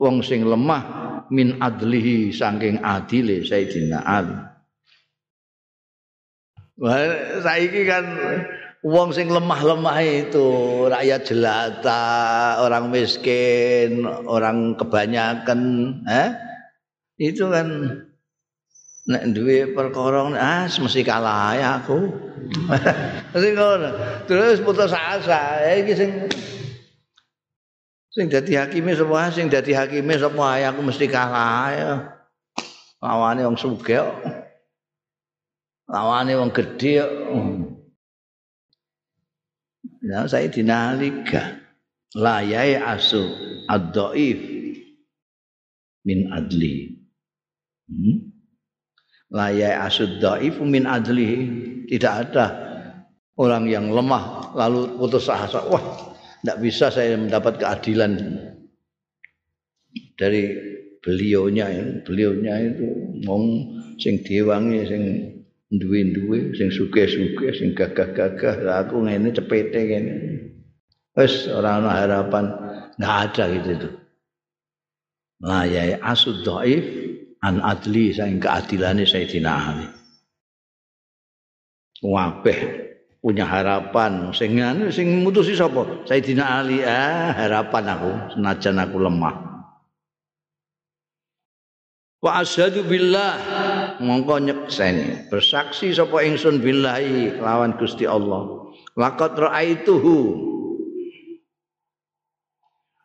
wong 0.02 0.18
sing 0.26 0.42
lemah 0.42 0.82
min 1.30 1.62
adlihi 1.62 2.34
saking 2.34 2.82
adile 2.82 3.46
Sayyidina 3.46 4.02
Ali. 4.02 4.34
Wah, 6.80 6.96
saiki 7.44 7.84
kan 7.84 8.04
wong 8.80 9.12
sing 9.12 9.28
lemah-lemah 9.28 9.98
itu 10.00 10.48
rakyat 10.88 11.20
jelata, 11.28 12.56
orang 12.64 12.88
miskin, 12.88 14.08
orang 14.08 14.76
kebanyakan, 14.76 15.60
eh? 16.08 16.30
Itu 17.20 17.52
kan 17.52 17.68
nek 19.10 19.24
duwe 19.34 19.74
perkara 19.76 20.24
ah 20.38 20.64
mesti 20.64 21.02
kalah 21.04 21.52
ya 21.58 21.68
aku. 21.82 21.98
Sing 23.42 23.52
ngono. 23.52 23.90
Terus 24.24 24.62
putus 24.64 24.94
asa, 24.94 25.60
ya 25.60 25.72
iki 25.76 25.92
sing 25.92 26.10
sing 28.10 28.26
dadi 28.32 28.56
hakime 28.56 28.96
sapa 28.96 29.30
sing 29.30 29.52
dadi 29.52 29.76
hakime 29.76 30.16
sapa 30.16 30.62
ya 30.62 30.72
aku 30.72 30.80
mesti 30.80 31.04
kalah 31.10 31.68
ya. 31.76 31.92
Lawane 33.04 33.44
wong 33.44 33.56
sugih. 33.60 34.08
Lawane 35.90 36.32
wong 36.40 36.50
gedhe. 36.56 37.04
Ya 40.00 40.24
saya 40.24 40.48
dinalika 40.48 41.60
layai 42.16 42.80
asu 42.80 43.20
ad-dhaif 43.68 44.40
min 46.04 46.32
adli. 46.32 46.96
Hmm? 47.90 48.16
Layai 49.30 49.76
asu 49.76 50.18
dhaif 50.18 50.58
min 50.64 50.88
adli. 50.88 51.30
Tidak 51.90 52.14
ada 52.28 52.46
orang 53.36 53.66
yang 53.66 53.90
lemah 53.90 54.54
lalu 54.54 54.94
putus 54.96 55.26
asa. 55.26 55.62
Wah, 55.66 55.82
tidak 56.42 56.58
bisa 56.62 56.86
saya 56.88 57.18
mendapat 57.18 57.58
keadilan 57.60 58.16
dari 60.16 60.54
beliaunya 61.02 61.66
ya. 61.68 61.84
Beliaunya 62.06 62.54
itu 62.74 62.86
ngomong 63.26 63.44
sing 64.00 64.22
diwangi 64.22 64.80
sing 64.86 65.02
duwe-duwe 65.70 66.52
sing 66.58 66.74
sugih-sugih 66.74 67.54
sing 67.54 67.70
gagah-gagah. 67.78 68.66
Lah 68.66 68.76
aku 68.86 69.06
ngene 69.06 69.30
cepete 69.30 69.80
kene. 69.86 70.14
Wis 71.14 71.46
ora 71.50 71.78
ana 71.78 71.90
harapan. 71.94 72.44
Enggak 73.00 73.16
ada 73.32 73.44
gitu 73.48 73.70
itu 73.72 73.90
la 75.40 75.64
ya 75.64 75.96
asud 76.04 76.44
dhaif 76.44 76.84
an 77.40 77.64
adli 77.64 78.12
sing 78.12 78.36
keadilane 78.36 79.08
Sayyidina 79.08 79.50
Ali. 79.50 79.88
Wabeh 82.00 82.60
punya 83.20 83.44
harapan. 83.48 84.32
Sing 84.36 84.56
sing 84.92 85.24
mutusi 85.24 85.56
sapa? 85.56 86.04
Sayyidina 86.04 86.44
Ali. 86.60 86.84
Ah 86.84 87.32
harapan 87.32 87.84
aku 87.96 88.10
senajan 88.36 88.76
aku 88.80 88.96
lemah. 89.00 89.36
Wa 92.20 92.44
asyhadu 92.44 92.84
billah 92.84 93.32
mongko 94.00 94.40
nyekseni 94.40 95.28
bersaksi 95.28 95.92
sapa 95.92 96.24
ingsun 96.24 96.64
billahi 96.64 97.36
lawan 97.38 97.76
Gusti 97.76 98.08
Allah. 98.08 98.72
Laqad 98.96 99.36
raaituhu 99.36 100.50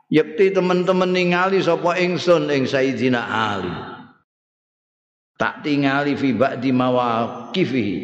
Yakti 0.05 0.53
teman-teman 0.53 1.11
ningali 1.11 1.59
sapa 1.59 1.97
ingsun 1.97 2.47
ing 2.53 2.69
Sayyidina 2.69 3.19
Ali. 3.25 3.73
Tak 5.35 5.65
tingali 5.65 6.15
fi 6.15 6.31
ba'di 6.31 6.71
mawaqifihi. 6.71 7.99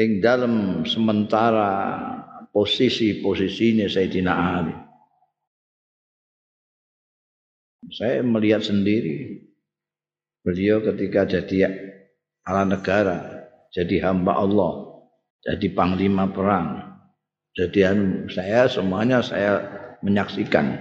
Ing 0.00 0.10
dalam 0.24 0.86
sementara 0.88 2.00
posisi-posisinya 2.54 3.90
Sayyidina 3.90 4.32
Ali. 4.32 4.74
Saya 7.92 8.24
melihat 8.24 8.64
sendiri 8.64 9.43
beliau 10.44 10.84
ketika 10.84 11.24
jadi 11.24 11.72
ala 12.44 12.68
negara, 12.68 13.48
jadi 13.72 14.12
hamba 14.12 14.36
Allah, 14.36 15.00
jadi 15.40 15.72
panglima 15.72 16.28
perang. 16.28 16.94
Jadi 17.56 17.86
saya 18.34 18.68
semuanya 18.68 19.24
saya 19.24 19.62
menyaksikan. 20.04 20.74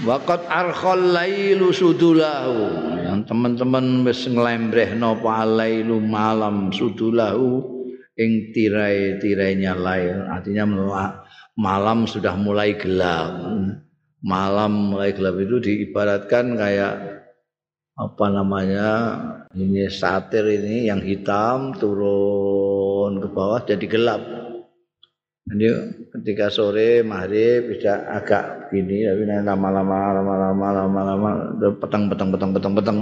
Waqat 0.00 0.48
arkhal 0.48 1.12
lailu 1.12 1.76
sudulahu. 1.76 2.72
Yang 3.04 3.28
teman-teman 3.28 4.00
wis 4.08 4.24
nglembrehno 4.24 5.20
lailu 5.44 6.00
malam 6.00 6.72
sudulahu 6.72 7.60
ing 8.16 8.48
tirai-tirainya 8.56 9.76
lail. 9.76 10.24
Artinya 10.24 10.64
malam 11.60 12.08
sudah 12.08 12.32
mulai 12.32 12.80
gelap. 12.80 13.44
Malam 14.20 14.92
mulai 14.92 15.16
gelap 15.16 15.36
itu 15.40 15.56
diibaratkan 15.60 16.56
kayak 16.56 17.24
apa 18.00 18.26
namanya 18.32 18.88
ini 19.52 19.88
satir 19.92 20.44
ini 20.48 20.88
yang 20.88 21.04
hitam 21.04 21.76
turun 21.76 23.20
ke 23.20 23.28
bawah 23.28 23.60
jadi 23.64 23.86
gelap. 23.88 24.22
Jadi 25.50 25.66
ketika 26.14 26.46
sore 26.52 27.02
maghrib 27.02 27.74
bisa 27.74 28.06
agak 28.06 28.70
gini 28.70 29.02
tapi 29.02 29.24
lama-lama 29.26 30.14
lama-lama 30.20 30.66
lama-lama 30.84 31.30
petang 31.80 32.06
petang 32.06 32.28
petang 32.30 32.50
petang 32.54 32.74
petang 32.78 32.98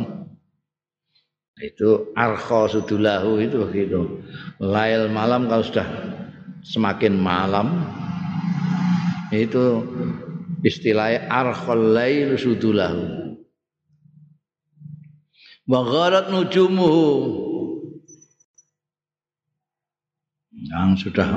itu 1.59 2.15
arkho 2.15 2.71
sudulahu 2.71 3.43
itu 3.43 3.59
begitu 3.67 4.23
lail 4.63 5.11
malam 5.11 5.51
kalau 5.51 5.67
sudah 5.67 5.87
semakin 6.63 7.19
malam 7.19 7.83
itu 9.35 9.83
istilahnya 10.65 11.29
arkhal 11.31 11.95
lail 11.95 12.39
sudulahu. 12.39 13.37
Wa 15.69 15.81
gharat 15.85 16.33
yang 20.59 20.97
sudah 20.97 21.29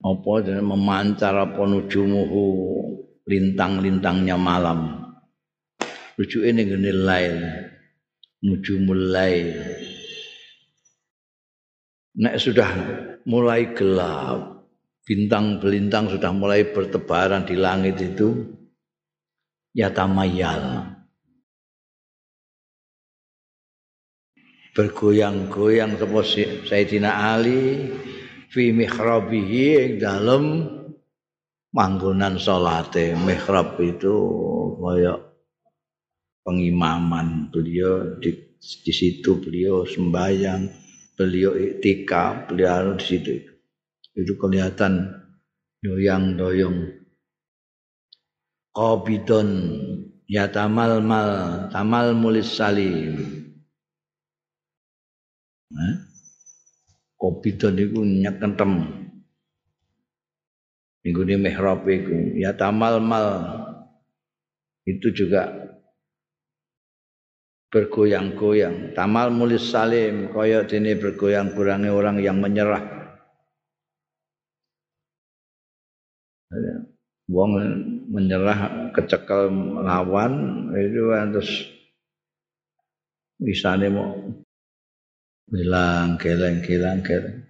apa 0.00 0.32
memancar 0.60 1.34
apa 1.36 1.62
nujumuhu 1.62 2.46
lintang-lintangnya 3.30 4.34
malam. 4.34 5.12
Rujuke 6.18 6.52
ning 6.52 6.68
ngene 6.68 6.92
lail 6.92 7.36
nuju 8.40 8.80
mulai 8.80 9.52
nek 12.16 12.34
sudah 12.40 12.70
mulai 13.28 13.68
gelap 13.76 14.49
bintang 15.10 15.58
belintang 15.58 16.06
sudah 16.06 16.30
mulai 16.30 16.70
bertebaran 16.70 17.42
di 17.42 17.58
langit 17.58 17.98
itu. 17.98 18.46
Ya 19.74 19.90
tamayal 19.90 20.86
bergoyang-goyang 24.74 25.98
sapa 25.98 26.22
Sayyidina 26.66 27.10
Ali 27.34 27.90
fi 28.50 28.70
mihrabihi 28.70 29.66
ing 29.82 29.92
dalem 29.98 30.44
manggonan 31.74 32.38
salate. 32.38 33.14
Mihrab 33.18 33.78
itu 33.82 34.14
kaya 34.78 35.18
pengimaman 36.46 37.50
beliau 37.50 38.18
di, 38.18 38.34
di 38.58 38.92
situ 38.94 39.38
beliau 39.38 39.86
sembahyang 39.86 40.70
beliau 41.14 41.52
iktikaf 41.54 42.48
beliau 42.48 42.96
di 42.96 43.04
situ 43.04 43.49
itu 44.20 44.36
kelihatan 44.36 45.08
doyang 45.80 46.36
doyong 46.36 47.00
qabidon 48.76 49.48
ya 50.28 50.46
tamal 50.52 51.00
mal 51.00 51.66
tamal 51.72 52.12
mulis 52.12 52.52
salim. 52.52 53.16
Eh? 55.70 55.94
qabidon 57.20 57.76
itu 57.76 58.00
nyekentem 58.00 58.72
minggu 61.04 61.20
ini 61.28 61.36
mihrab 61.36 61.84
itu. 61.88 62.36
Ya 62.40 62.56
tamal 62.56 63.00
mal. 63.00 63.28
Itu 64.88 65.12
juga 65.12 65.52
bergoyang-goyang. 67.70 68.96
Tamal 68.96 69.30
mulis 69.30 69.68
salim. 69.68 70.32
Kaya 70.32 70.66
dene 70.66 70.96
bergoyang-goyange 70.96 71.90
orang 71.92 72.16
yang 72.18 72.40
menyerah 72.40 72.99
wong 77.30 77.50
menyerah 78.10 78.90
kecekel 78.90 79.48
lawan 79.86 80.66
itu 80.74 81.14
terus 81.30 81.50
bisane 83.38 83.86
mau 83.88 84.18
bilang 85.46 86.18
geleng 86.18 86.58
geleng 86.62 87.00
geleng 87.06 87.46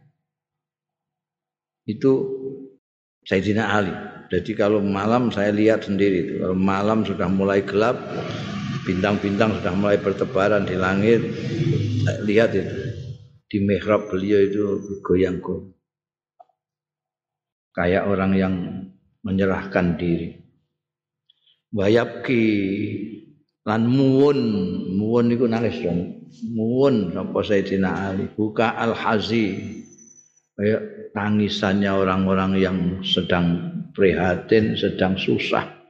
itu 1.88 2.12
Sayyidina 3.26 3.64
Ali. 3.66 3.94
Jadi 4.30 4.54
kalau 4.54 4.78
malam 4.78 5.34
saya 5.34 5.50
lihat 5.50 5.90
sendiri 5.90 6.22
itu 6.22 6.34
kalau 6.38 6.54
malam 6.54 7.02
sudah 7.02 7.26
mulai 7.26 7.66
gelap 7.66 7.98
bintang-bintang 8.86 9.58
sudah 9.58 9.74
mulai 9.74 9.98
bertebaran 9.98 10.64
di 10.64 10.78
langit 10.78 11.20
lihat 12.24 12.54
itu 12.54 12.74
di 13.50 13.58
mihrab 13.58 14.06
beliau 14.06 14.38
itu 14.46 14.62
goyang-goyang. 15.02 15.74
Kayak 17.74 18.06
orang 18.06 18.32
yang 18.38 18.54
menyerahkan 19.24 19.96
diri. 20.00 20.36
Wayabki 21.70 22.44
lan 23.62 23.86
muwun, 23.86 24.38
muwun 24.96 25.30
niku 25.30 25.46
nangis 25.46 25.78
dong. 25.78 26.26
Muwun 26.50 27.14
sapa 27.14 27.38
Sayyidina 27.42 27.90
Ali, 28.10 28.24
buka 28.32 28.74
al-hazi. 28.74 29.58
Kayak 30.58 31.14
tangisannya 31.14 31.90
orang-orang 31.90 32.52
yang 32.60 32.78
sedang 33.02 33.70
prihatin, 33.96 34.76
sedang 34.76 35.16
susah. 35.16 35.80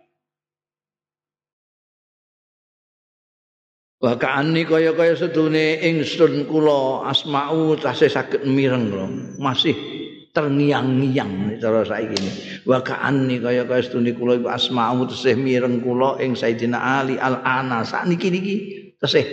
Wakaani 4.01 4.65
kaya-kaya 4.65 5.13
sedune 5.13 5.77
ingsun 5.85 6.49
kula 6.49 7.05
asma'u 7.13 7.77
tasih 7.77 8.09
saged 8.09 8.49
mireng 8.49 8.89
Masih 9.37 10.00
terngiang-ngiang 10.31 11.59
cara 11.59 11.83
saiki 11.83 12.15
ini. 12.15 12.31
Wa 12.67 12.79
ka'anni 12.83 13.43
kaya 13.43 13.67
kaya 13.67 13.83
setune 13.83 14.15
kula 14.15 14.39
iku 14.39 14.49
asma'u 14.51 15.07
tesih 15.11 15.35
mireng 15.35 15.83
kula 15.83 16.23
ing 16.23 16.39
Sayyidina 16.39 16.79
Ali 16.79 17.19
al-ana. 17.19 17.83
Sakniki 17.83 18.29
niki 18.31 18.55
tesih 18.99 19.27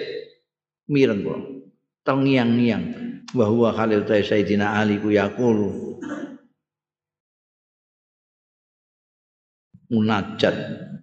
mireng 0.89 1.21
kula. 1.21 1.39
Terngiang-ngiang. 2.01 2.85
Bahwa 3.35 3.75
Khalil 3.75 4.07
Sayyidina 4.07 4.79
Ali 4.79 4.97
ku 4.97 5.11
yaqulu. 5.13 5.99
Munajat 9.87 10.55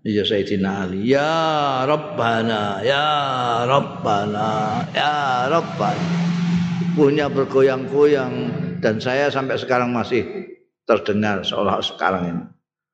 ya 0.04 0.24
Sayyidina 0.24 0.88
Ali. 0.88 1.12
Ya 1.12 1.85
Rabbana 1.87 2.83
ya 2.83 3.07
Rabbana 3.68 4.48
ya 4.90 5.48
Rabbana. 5.52 6.09
Punya 6.94 7.26
bergoyang-goyang 7.26 8.63
dan 8.84 9.00
saya 9.00 9.32
sampai 9.32 9.56
sekarang 9.56 9.96
masih 9.96 10.52
terdengar 10.84 11.40
seolah 11.40 11.80
sekarang 11.80 12.24
ini 12.28 12.44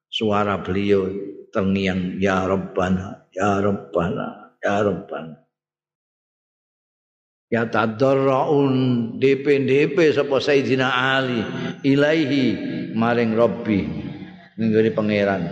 suara 0.07 0.63
beliau 0.63 1.11
terngiang 1.51 2.23
ya 2.23 2.47
Rabbana 2.47 3.27
ya 3.35 3.59
Rabbana 3.59 4.55
ya 4.63 4.87
Rabbana 4.87 5.35
ya 7.51 7.67
tadarraun 7.67 8.75
DP-DP 9.19 10.15
sapa 10.15 10.39
Sayyidina 10.39 10.87
Ali 10.87 11.43
ilaihi 11.83 12.45
maring 12.95 13.35
Rabbi 13.35 13.81
nggone 14.55 14.91
pangeran 14.95 15.43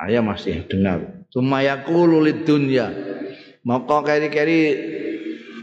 Ayah 0.00 0.24
masih 0.24 0.64
dengar. 0.64 1.28
Sumayakulu 1.28 2.24
lid 2.24 2.48
dunya. 2.48 2.88
Maka 3.60 4.00
keri-keri 4.00 4.60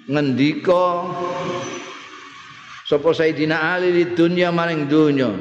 ngendika 0.07 1.11
sapa 2.87 3.11
Sayyidina 3.11 3.75
Ali 3.75 3.91
di 3.91 4.03
dunya 4.15 4.49
maring 4.49 4.87
dunya? 4.87 5.31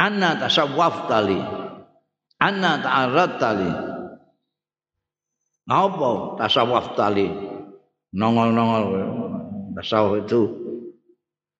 Anna 0.00 0.40
tasawwaf 0.40 1.12
tali 1.12 1.36
anna 2.40 2.80
ta'arrad 2.80 3.32
tali 3.36 3.68
apa 5.68 6.40
tasawwaf 6.40 6.96
tali 6.96 7.28
nongol-nongol 8.16 8.84
tasawuf 9.76 10.24
itu 10.24 10.40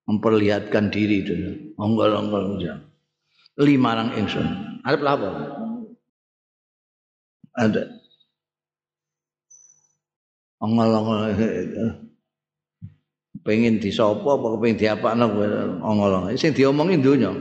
memperlihatkan 0.09 0.89
diri 0.89 1.21
itu 1.21 1.37
ongol-ongol 1.77 2.57
lima 3.61 3.89
orang 3.93 4.17
ingsun. 4.17 4.49
Arep 4.89 5.05
apa 5.05 5.61
ada. 7.57 7.83
Ongol-ongol. 10.61 11.33
Pengen 13.41 13.81
disopo 13.81 14.37
apa 14.37 14.61
pengen 14.61 14.77
diapakno 14.77 15.27
ongol-ongol. 15.81 16.37
Sing 16.37 16.53
diomongi 16.53 17.01
donya. 17.01 17.33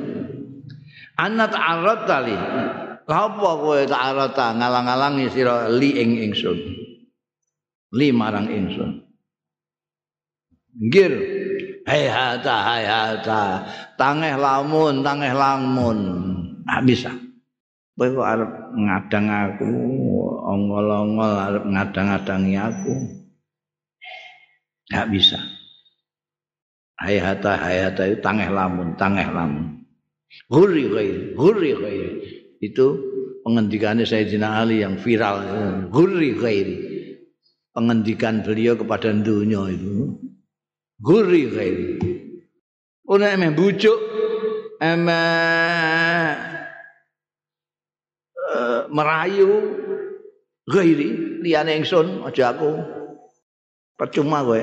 Ana 1.19 1.52
ta'arrad 1.52 2.08
tali 2.08 2.36
apa 3.10 3.50
kowe 3.60 3.82
ta'arrad 3.84 4.38
ngalang-alangi 4.38 5.28
sira 5.28 5.67
li 5.67 6.00
ing 6.00 6.32
ingsun. 6.32 6.58
Li 8.00 8.08
marang 8.15 8.48
ingsun. 8.48 9.04
Ngir 10.80 11.13
hai 11.84 12.08
hata 12.08 12.56
hai 12.63 12.86
hata. 12.88 13.43
Tangeh 14.00 14.39
lamun 14.39 15.04
tangeh 15.04 15.36
lamun. 15.36 16.00
Ah 16.63 16.80
bisa 16.80 17.12
kowe 18.00 18.08
kok 18.16 18.30
arep 18.32 18.52
ngadang 18.80 19.28
aku 19.28 19.68
ongol-ongol 20.48 21.32
arep 21.36 21.64
ngadang-adangi 21.68 22.56
aku? 22.56 22.94
Gak 24.88 25.12
bisa. 25.12 25.36
Hayata 26.96 27.60
hayata 27.60 28.08
itu 28.08 28.24
tangeh 28.24 28.48
lamun 28.48 28.96
tangeh 28.96 29.28
lamun. 29.28 29.84
Guri 30.48 30.88
ghair 30.88 31.36
guri 31.36 31.76
ghair 31.76 32.12
itu 32.63 32.88
pengendikannya 33.44 34.08
Sayyidina 34.08 34.63
Ali 34.63 34.80
yang 34.80 34.96
viral. 34.96 35.44
Guri 35.92 36.40
ghair 36.40 36.69
pengendikan 37.76 38.48
beliau 38.48 38.80
kepada 38.80 39.12
dunia 39.12 39.76
itu. 39.76 40.15
Guri 41.04 41.52
ghair 41.52 42.00
Una 43.10 43.34
emeh 43.34 43.52
bujuk 43.52 43.98
emeh 44.78 45.88
merayu. 48.92 49.50
Gairi 50.69 51.42
liyane 51.42 51.81
ingsun 51.81 52.21
aja 52.29 52.54
aku. 52.54 52.77
Percuma 53.98 54.46
kowe. 54.46 54.62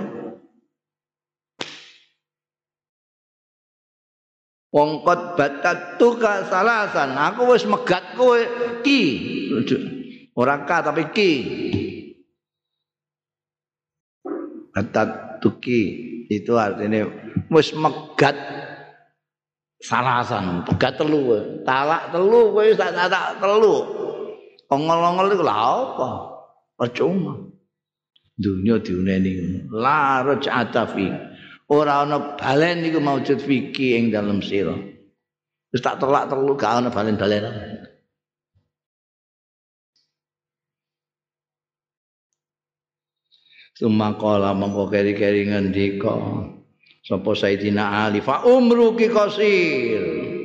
Wong 4.70 5.02
kot 5.02 5.34
batatuka 5.34 6.46
salasan. 6.46 7.16
Aku 7.16 7.50
wis 7.50 7.66
megat 7.66 8.14
kowe. 8.14 8.38
Ki. 8.86 9.02
Ora 10.36 10.62
ka 10.62 10.86
tapi 10.86 11.10
ki. 11.10 11.32
Batatuki 14.70 15.80
itu 16.30 16.52
artinya 16.54 17.02
wis 17.50 17.74
megat 17.74 18.36
salasan. 19.82 20.62
Pegat 20.70 21.02
telu 21.02 21.34
talak 21.66 22.14
telu 22.14 22.54
kowe 22.54 22.66
tak 22.78 22.94
tak 22.94 23.42
telu 23.42 23.95
ongol-ongol 24.70 25.32
iku 25.34 25.44
lha 25.46 25.56
apa? 25.56 26.10
Percuma 26.76 27.56
dunya 28.36 28.76
diuneni 28.76 29.64
la 29.72 30.20
raj'ata 30.20 30.84
fi 30.92 31.08
ora 31.72 32.04
ana 32.04 32.36
balen 32.36 32.84
iku 32.84 33.00
maujud 33.00 33.40
fiki 33.40 33.96
ing 33.96 34.12
dalem 34.12 34.44
sira. 34.44 34.76
Wis 35.72 35.82
tak 35.82 35.98
telak 35.98 36.28
telu 36.28 36.52
gak 36.54 36.84
ana 36.84 36.92
balen-balen. 36.92 37.44
Sumakala 43.76 44.56
mongko 44.56 44.88
keri-keri 44.88 45.52
ngendika 45.52 46.16
sapa 47.04 47.36
Sayyidina 47.36 48.08
Ali? 48.08 48.24
Fa 48.24 48.40
umruki 48.40 49.12
qasir 49.12 50.35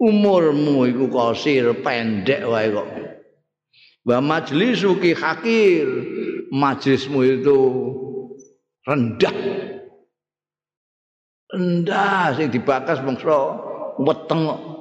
umurmu 0.00 0.90
iku 0.90 1.06
qasir 1.10 1.70
pendek 1.82 2.42
wae 2.46 2.68
kok 2.70 2.88
wa 4.04 4.18
majlisuki 4.20 5.16
hakir 5.16 5.86
majlismu 6.52 7.20
itu 7.24 7.58
rendah 8.84 9.36
rendah 11.54 12.24
sing 12.36 12.52
dibakas 12.52 13.00
bangsa 13.00 13.36
weteng 14.02 14.74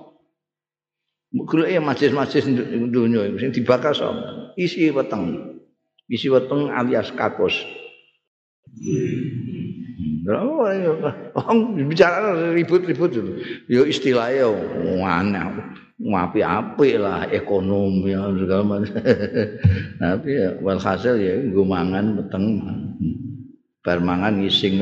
Kulo 1.34 1.66
ya 1.66 1.82
majlis-majlis 1.82 2.46
dunia 2.94 3.26
sing 3.42 3.50
dibakas 3.50 4.06
isi 4.54 4.94
weteng. 4.94 5.58
isi 6.06 6.30
weteng 6.30 6.70
alias 6.70 7.10
kakos. 7.10 7.58
Oh, 10.24 10.64
bicara 11.76 12.56
ribut-ribut. 12.56 13.12
Yo 13.68 13.84
istilahnya 13.84 14.48
mana 14.96 15.52
ngapi-api 16.00 16.90
lah 16.96 17.28
ekonomi 17.28 18.16
segala 18.16 18.64
macam. 18.64 19.04
Tapi 20.04 20.30
ya 20.32 20.50
walhasil 20.64 21.20
ya 21.20 21.36
gue 21.44 21.66
mangan 21.68 22.24
bar 23.84 24.00
mangan 24.00 24.40
ngising. 24.40 24.80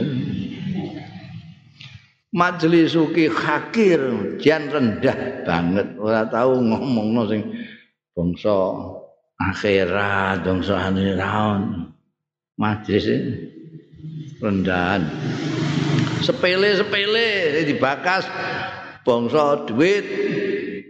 Majelis 2.31 2.95
uki 2.95 3.27
hakir 3.27 3.99
jan 4.39 4.71
rendah 4.71 5.43
banget 5.43 5.99
ora 5.99 6.23
tahu 6.31 6.63
ngomongno 6.63 7.27
sing 7.27 7.43
bangsa 8.15 8.55
akhirat 9.35 10.39
bangsa 10.39 10.79
akhirat 10.79 11.91
majlis 12.55 13.05
rendahan. 14.41 15.05
Sepele-sepele 16.25 17.61
dibakas. 17.69 18.25
Bangsa 19.01 19.65
duit 19.65 20.05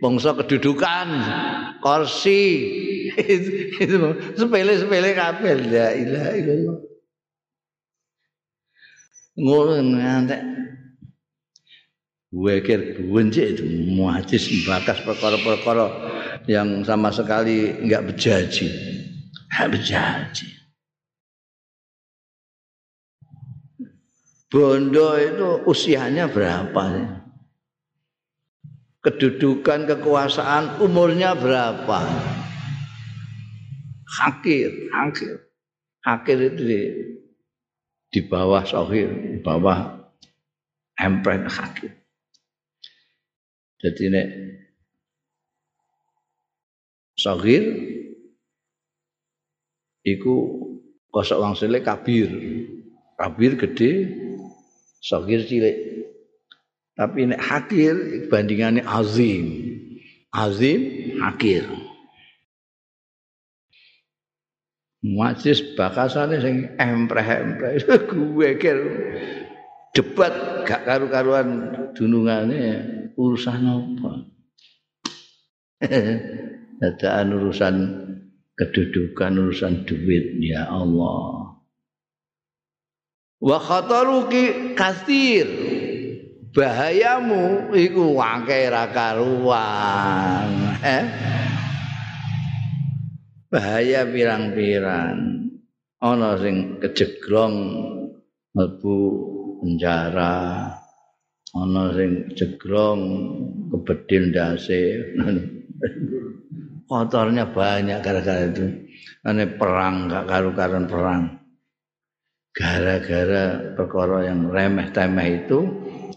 bangsa 0.04 0.36
kedudukan 0.36 1.08
kursi. 1.80 2.44
Itu 3.80 3.96
sepele-sepele 4.36 5.16
kabeh. 5.16 5.52
La 5.70 5.88
ilaha 5.96 6.32
illallah. 6.36 6.78
Ngono 9.40 9.74
ngantek. 9.96 10.42
Wekir 12.32 12.96
buenjek 13.12 13.60
itu 13.60 13.64
muajis 13.92 14.64
bakas 14.64 15.04
perkara-perkara 15.04 15.88
yang 16.48 16.80
sama 16.88 17.12
sekali 17.12 17.76
enggak 17.84 18.08
berjanji. 18.08 18.72
Enggak 19.52 19.68
berjanji. 19.76 20.61
Bondo 24.52 25.16
itu 25.16 25.64
usianya 25.64 26.28
berapa 26.28 26.82
sih? 26.92 27.08
Kedudukan 29.02 29.88
kekuasaan 29.88 30.84
umurnya 30.84 31.34
berapa? 31.40 32.00
Hakir, 34.12 34.92
hakir. 34.92 35.40
Hakir 36.04 36.38
itu 36.52 36.62
di, 36.68 36.82
di 38.12 38.22
bawah 38.28 38.68
sohir, 38.68 39.08
di 39.08 39.40
bawah 39.40 40.12
emprek 41.00 41.48
hakir. 41.48 41.96
Jadi 43.80 44.04
nek 44.12 44.28
sagir 47.16 47.64
iku 50.06 50.36
kosok 51.10 51.40
wangsile 51.40 51.80
kabir. 51.82 52.30
Kabir 53.18 53.54
gede, 53.58 53.92
sagir 55.02 55.44
cilik. 55.44 55.78
Tapi 56.94 57.34
nek 57.34 57.42
hakir 57.42 57.96
bandingannya 58.30 58.86
azim. 58.86 59.46
Azim 60.32 60.82
hakir. 61.20 61.66
Majlis 65.02 65.74
bakasane 65.74 66.38
sing 66.38 66.78
empreh-empreh 66.78 67.82
gue 68.14 68.50
kir 68.62 68.78
debat 69.98 70.62
gak 70.62 70.86
karu-karuan 70.86 71.74
dunungane 71.98 72.86
urusan 73.18 73.66
apa? 73.66 74.12
Dadaan 76.82 77.34
urusan 77.34 77.76
kedudukan, 78.54 79.42
urusan 79.42 79.90
duit 79.90 80.38
ya 80.38 80.70
Allah. 80.70 81.41
Wa 83.42 83.58
khataruki 83.58 84.78
kasir. 84.78 85.50
Bahayamu 86.52 87.74
iku 87.74 88.14
wangke 88.14 88.70
ra 88.70 88.94
karuan. 88.94 90.78
Eh? 90.86 91.06
Bahaya 93.50 94.06
pirang-pirang. 94.06 95.50
Ana 96.02 96.38
sing 96.38 96.78
kejeglong 96.78 97.56
mlebu 98.54 98.98
penjara. 99.64 100.78
ana 101.52 101.92
sing 101.92 102.32
jegrong 102.32 103.02
kebedil 103.68 104.32
ndase 104.32 105.04
kotornya 106.88 107.52
banyak 107.52 108.00
gara-gara 108.00 108.48
itu 108.48 108.88
ane 109.28 109.44
perang 109.60 110.08
gak 110.08 110.32
karu-karuan 110.32 110.88
perang 110.88 111.41
gara-gara 112.52 113.72
perkara 113.80 114.28
yang 114.28 114.52
remeh-temeh 114.52 115.48
itu 115.48 115.60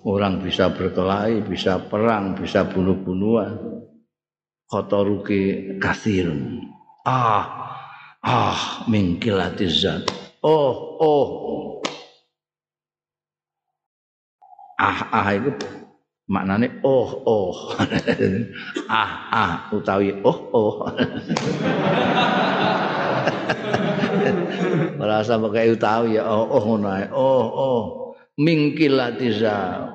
orang 0.03 0.43
bisa 0.43 0.75
berkelahi 0.75 1.47
bisa 1.47 1.79
perang 1.79 2.35
bisa 2.35 2.67
bunuh-bunuhan. 2.67 3.87
Kotoruki 4.65 5.77
kasir 5.79 6.35
ah 7.07 7.45
ah 8.25 8.83
mingkilatizat 8.91 10.11
oh 10.43 10.99
oh. 10.99 11.29
Ah 14.75 15.07
ah 15.15 15.31
itu 15.31 15.55
maknane 16.27 16.83
oh 16.83 17.07
oh. 17.23 17.55
Ah 18.91 19.11
ah 19.31 19.53
utawi 19.71 20.11
oh 20.27 20.39
oh 20.51 20.91
merasa 25.05 25.37
pakai 25.37 25.77
utawi 25.77 26.17
ya 26.17 26.25
oh 26.25 26.49
oh 26.49 26.63
ngono 26.65 26.89
oh 27.13 27.45
oh 27.53 27.83
mingkilatiza 28.41 29.93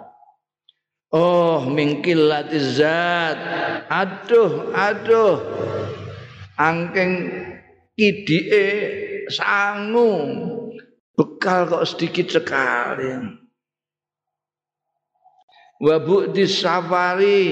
oh 1.10 1.66
mingkilatizat 1.66 3.38
aduh 3.90 4.70
aduh. 4.78 5.42
Angking 6.60 7.32
kidike 7.96 8.68
sangu. 9.32 10.12
Bekal 11.16 11.72
kok 11.72 11.88
sedikit 11.88 12.28
sekali. 12.36 13.16
Wa 15.80 15.96
bu'di 16.04 16.44
safari. 16.44 17.44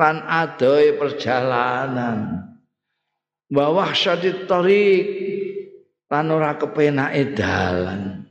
Lan 0.00 0.24
adoe 0.24 0.96
perjalanan. 0.96 2.40
Wa 3.52 3.68
wahsyati 3.68 4.48
tariq 4.48 5.06
lan 6.08 6.32
ora 6.32 6.56
kepenake 6.56 7.36
dalan. 7.36 8.24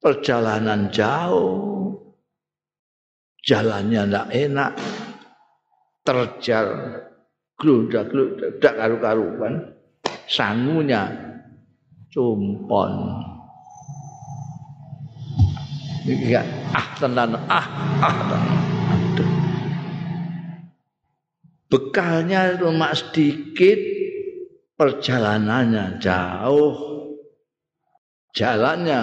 Perjalanan 0.00 0.88
jauh. 0.88 1.92
Jalannya 3.44 4.00
ndak 4.08 4.26
enak. 4.32 4.72
Terjal 6.00 6.66
gludak-gludak 7.60 8.74
karu-karuan. 8.80 9.76
Sangunya 10.24 11.10
cumpon. 12.08 13.20
Iya, 16.08 16.40
ah 16.72 16.86
tenan, 16.96 17.36
ah, 17.44 17.66
ah 18.00 18.69
Bekalnya 21.70 22.58
cuma 22.58 22.90
sedikit, 22.92 23.78
perjalanannya 24.74 26.02
jauh. 26.02 26.90
jalannya. 28.34 29.00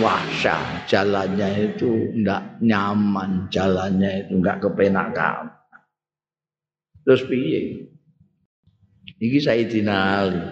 Wahsyah 0.00 0.86
jalannya 0.86 1.48
itu 1.74 2.14
enggak 2.14 2.62
nyaman 2.62 3.50
jalannya 3.52 4.24
itu 4.24 4.38
enggak 4.38 4.62
kepenakan 4.64 5.60
terus 7.10 7.26
piye? 7.26 7.90
Iki 9.20 9.38
Sayyidina 9.42 9.96
Ali 10.22 10.44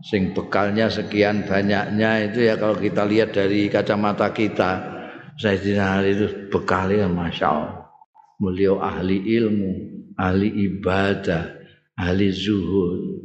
sing 0.00 0.32
bekalnya 0.32 0.88
sekian 0.88 1.44
banyaknya 1.44 2.30
itu 2.32 2.48
ya 2.48 2.56
kalau 2.56 2.78
kita 2.78 3.04
lihat 3.04 3.36
dari 3.36 3.68
kacamata 3.68 4.32
kita 4.32 4.99
Sayyidina 5.40 5.96
Ali 5.96 6.20
itu 6.20 6.26
bekalnya 6.52 7.08
Masya 7.08 7.46
Allah. 7.48 7.88
Beliau 8.36 8.76
ahli 8.76 9.24
ilmu 9.40 9.72
ahli 10.20 10.52
ibadah 10.68 11.56
ahli 11.96 12.28
zuhud. 12.28 13.24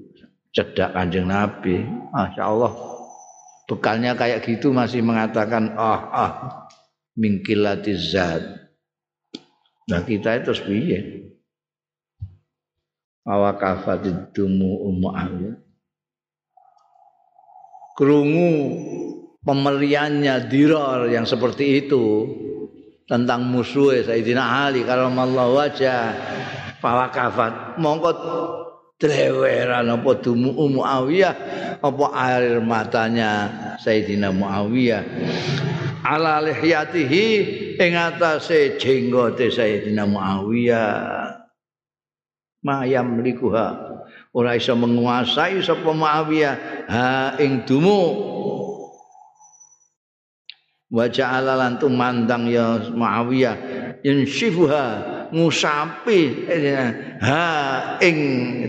Cedak 0.56 0.96
kanjeng 0.96 1.28
Nabi 1.28 1.84
Masya 2.16 2.44
Allah. 2.48 2.72
Bekalnya 3.68 4.16
kayak 4.16 4.48
gitu 4.48 4.72
masih 4.72 5.04
mengatakan 5.04 5.76
ah 5.76 6.02
ah 6.16 6.34
mingkilati 7.20 7.92
zat. 8.00 8.44
Nah 9.92 10.00
kita 10.08 10.40
itu 10.40 10.56
piye? 10.64 11.00
Awakafatiddumu 13.28 14.88
ummu 14.88 15.10
ahli 15.12 15.66
kerungu 17.96 18.52
pemeriannya 19.46 20.50
diror 20.50 21.08
yang 21.08 21.24
seperti 21.24 21.86
itu 21.86 22.28
tentang 23.06 23.46
musuh 23.46 23.94
Sayyidina 24.02 24.44
Ali 24.68 24.82
karamallahu 24.82 25.62
wajah. 25.62 26.18
Fawakafat 26.82 27.80
mongko 27.82 28.12
dreweran 28.98 29.90
apa 29.90 30.12
dumu 30.22 30.54
Muawiyah 30.54 31.34
apa 31.82 32.06
air 32.14 32.62
matanya 32.62 33.32
Sayyidina 33.82 34.34
Muawiyah. 34.34 35.02
Ala 36.06 36.42
lihyatihi 36.42 37.26
ing 37.82 37.94
atase 37.98 38.78
jenggote 38.82 39.50
Sayyidina 39.50 40.06
Muawiyah. 40.06 41.42
Mayam 42.66 43.22
likuha. 43.22 43.94
Ora 44.36 44.58
iso 44.58 44.74
menguasai 44.74 45.62
sapa 45.62 45.90
Muawiyah. 45.90 46.56
Ha 46.90 47.38
ing 47.42 47.66
dumu 47.66 48.02
wa 50.90 51.06
ja'ala 51.10 51.58
lan 51.58 51.82
tumandang 51.82 52.46
ya 52.50 52.78
Muawiyah. 52.94 53.58
Insyifuha 54.06 54.86
ngusapi 55.34 56.20
ha 57.26 57.44
ing 58.02 58.18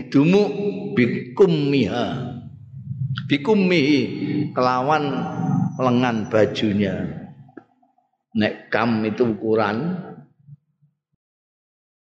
dumu 0.09 0.43
bikummiha. 0.97 2.07
Bikummihi 3.27 3.99
kelawan 4.55 5.03
lengan 5.77 6.31
bajunya. 6.31 6.95
Nek 8.37 8.69
kam 8.69 9.01
itu 9.05 9.33
ukuran 9.33 9.97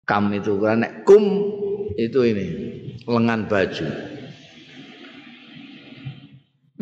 kam 0.08 0.32
itu 0.32 0.56
ukuran 0.56 0.84
nek 0.84 1.04
kum 1.08 1.24
itu 1.96 2.20
ini 2.24 2.46
lengan 3.08 3.48
baju. 3.48 4.11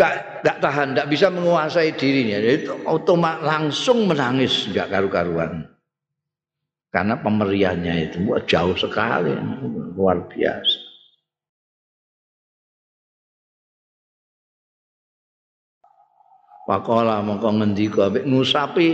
Gak, 0.01 0.41
gak 0.41 0.65
tahan, 0.65 0.97
gak 0.97 1.13
bisa 1.13 1.29
menguasai 1.29 1.93
dirinya. 1.93 2.41
Jadi 2.41 2.73
otomat 2.89 3.45
langsung 3.45 4.09
menangis, 4.09 4.73
gak 4.73 4.89
karu-karuan. 4.89 5.69
Karena 6.89 7.21
pemeriannya 7.21 7.95
itu 8.09 8.25
wah, 8.25 8.41
jauh 8.49 8.73
sekali, 8.81 9.37
luar 9.93 10.25
biasa. 10.25 10.89
Pakola 16.65 17.19
mongko 17.21 17.61
ngendika 17.61 18.09
ambek 18.09 18.31
ngusapi 18.31 18.89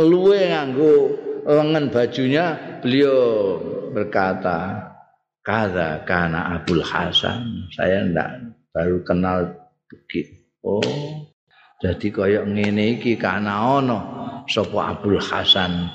luwe 0.00 0.48
nganggo 0.48 1.12
lengan 1.44 1.92
bajunya 1.92 2.56
beliau 2.80 3.60
berkata 3.92 4.88
kada 5.44 6.08
kana 6.08 6.56
Abdul 6.56 6.80
Hasan 6.80 7.68
saya 7.76 8.08
ndak 8.08 8.56
baru 8.72 9.04
kenal 9.04 9.60
begitu 9.92 10.37
oh 10.64 11.28
jadi 11.78 12.10
koyok 12.10 12.44
ngene 12.50 12.98
iki 12.98 13.14
kana 13.14 13.78
ono? 13.78 13.98
Sapa 14.50 14.98
Abdul 14.98 15.22
Hasan? 15.22 15.86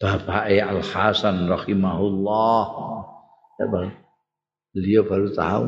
Bapak 0.00 0.48
Al 0.48 0.80
Hasan 0.80 1.44
rahimahullah. 1.44 2.60
Ya, 3.60 3.64
beliau 4.72 5.02
baru 5.04 5.28
tahu. 5.36 5.64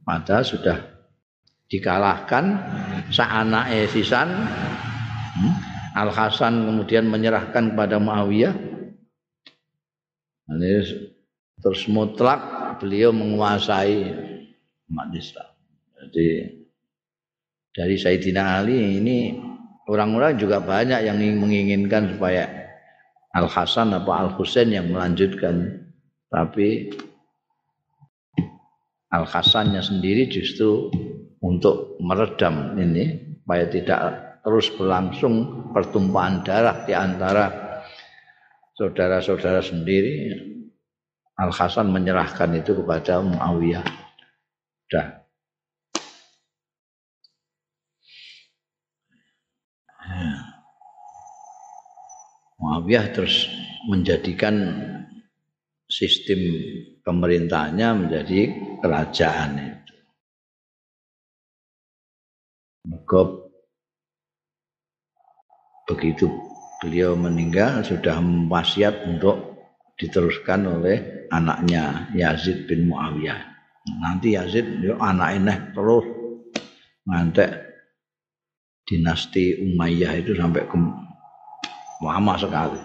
Pada 0.00 0.40
sudah 0.40 0.80
dikalahkan 1.68 2.56
saanake 3.12 3.84
sisan. 3.92 4.32
Hmm? 5.36 5.54
Al 5.92 6.08
Hasan 6.08 6.64
kemudian 6.64 7.04
menyerahkan 7.04 7.76
kepada 7.76 8.00
Muawiyah. 8.00 8.56
Terus 11.60 11.84
mutlak 11.92 12.40
beliau 12.80 13.12
menguasai 13.12 14.08
Islam. 15.12 15.50
Jadi 16.00 16.55
dari 17.76 18.00
Sayyidina 18.00 18.64
Ali 18.64 19.04
ini 19.04 19.36
orang-orang 19.84 20.40
juga 20.40 20.64
banyak 20.64 21.04
yang 21.04 21.20
menginginkan 21.36 22.16
supaya 22.16 22.48
Al 23.36 23.52
Hasan 23.52 23.92
atau 23.92 24.16
Al 24.16 24.32
Husain 24.32 24.72
yang 24.72 24.88
melanjutkan, 24.88 25.84
tapi 26.32 26.88
Al 29.12 29.28
Hasannya 29.28 29.84
sendiri 29.84 30.24
justru 30.32 30.88
untuk 31.44 32.00
meredam 32.00 32.80
ini 32.80 33.36
supaya 33.44 33.68
tidak 33.68 34.00
terus 34.40 34.72
berlangsung 34.72 35.68
pertumpahan 35.76 36.40
darah 36.48 36.88
di 36.88 36.96
antara 36.96 37.44
saudara-saudara 38.72 39.60
sendiri 39.60 40.32
Al 41.36 41.52
Hasan 41.52 41.92
menyerahkan 41.92 42.56
itu 42.56 42.72
kepada 42.72 43.20
Muawiyah. 43.20 43.84
Sudah. 44.88 45.06
Ya. 50.06 50.32
Muawiyah 52.66 53.14
terus 53.14 53.46
menjadikan 53.86 54.58
sistem 55.86 56.42
pemerintahnya 57.06 57.94
menjadi 57.94 58.50
kerajaan 58.82 59.50
itu. 59.70 59.94
Maka 62.90 63.20
begitu 65.86 66.26
beliau 66.82 67.14
meninggal 67.14 67.86
sudah 67.86 68.18
wasiat 68.50 69.06
untuk 69.06 69.62
diteruskan 69.94 70.66
oleh 70.66 71.30
anaknya 71.30 72.10
Yazid 72.18 72.66
bin 72.66 72.90
Muawiyah. 72.90 73.46
Nanti 74.02 74.34
Yazid 74.34 74.82
yo 74.82 74.98
anak 74.98 75.38
ini 75.38 75.54
terus 75.70 76.06
ngantek 77.06 77.50
dinasti 78.82 79.62
Umayyah 79.62 80.18
itu 80.18 80.34
sampai 80.34 80.66
ke 80.66 80.76
lama 82.02 82.34
sekali. 82.36 82.82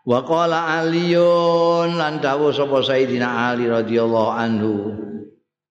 Wa 0.00 0.24
qala 0.24 0.80
Aliun 0.80 1.94
lan 2.00 2.18
dawuh 2.18 2.50
sapa 2.50 2.80
Sayyidina 2.80 3.52
Ali 3.52 3.68
radhiyallahu 3.68 4.30
anhu 4.32 4.72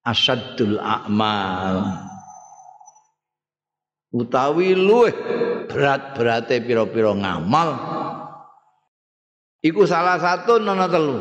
asaddul 0.06 0.78
a'mal. 0.80 2.08
Utawi 4.10 4.74
luweh 4.74 5.14
berat-berate 5.70 6.66
pira-pira 6.66 7.14
ngamal. 7.14 7.70
Iku 9.62 9.86
salah 9.86 10.18
satu 10.18 10.58
nono 10.58 10.88
telu. 10.90 11.20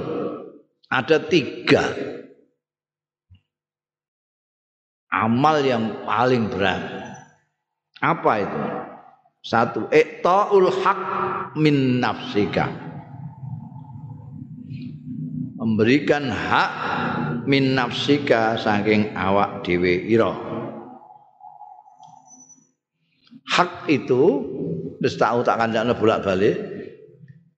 Ada 0.88 1.20
tiga 1.28 2.07
amal 5.26 5.58
yang 5.66 6.06
paling 6.06 6.46
berat. 6.46 6.82
Apa 7.98 8.32
itu? 8.42 8.62
Satu 9.42 9.90
iqtaul 9.90 10.70
haq 10.70 11.00
min 11.58 11.98
nafsika. 11.98 12.70
Memberikan 15.58 16.30
hak 16.30 16.72
min 17.50 17.74
nafsika 17.74 18.54
saking 18.58 19.14
awak 19.18 19.66
dhewe 19.66 20.06
ira. 20.06 20.34
Hak 23.48 23.90
itu 23.90 24.22
wis 25.02 25.18
tahu 25.18 25.42
tak 25.42 25.58
kancane 25.58 25.94
bolak-balik 25.98 26.78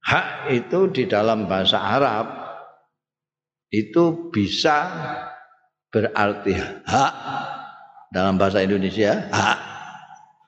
hak 0.05 0.53
itu 0.53 0.89
di 0.93 1.05
dalam 1.07 1.45
bahasa 1.45 1.77
Arab 1.81 2.27
itu 3.71 4.33
bisa 4.33 4.91
berarti 5.91 6.55
hak 6.87 7.13
dalam 8.15 8.39
bahasa 8.39 8.63
Indonesia 8.63 9.27
hak 9.31 9.59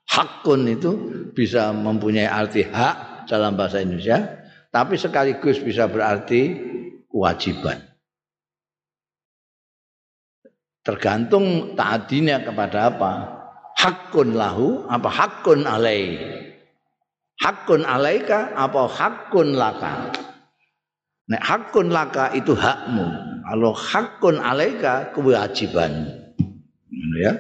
hakun 0.07 0.67
itu 0.71 0.91
bisa 1.35 1.75
mempunyai 1.75 2.27
arti 2.27 2.67
hak 2.67 3.27
dalam 3.27 3.59
bahasa 3.59 3.83
Indonesia 3.83 4.43
tapi 4.73 4.97
sekaligus 4.97 5.61
bisa 5.61 5.85
berarti 5.85 6.57
kewajiban. 7.13 7.77
Tergantung 10.83 11.77
taatinya 11.77 12.41
kepada 12.43 12.89
apa? 12.91 13.13
Hakun 13.77 14.35
lahu 14.35 14.89
apa 14.89 15.13
hakun 15.13 15.69
alai? 15.69 16.19
Hakun 17.39 17.85
alaika 17.85 18.57
apa 18.57 18.89
hakun 18.89 19.55
laka? 19.55 20.11
Nek 21.29 21.43
hakun 21.45 21.93
laka 21.93 22.33
itu 22.35 22.57
hakmu. 22.57 23.32
Kalau 23.53 23.77
hakun 23.77 24.41
alaika 24.41 25.13
kewajiban. 25.13 26.09
Ya. 27.21 27.37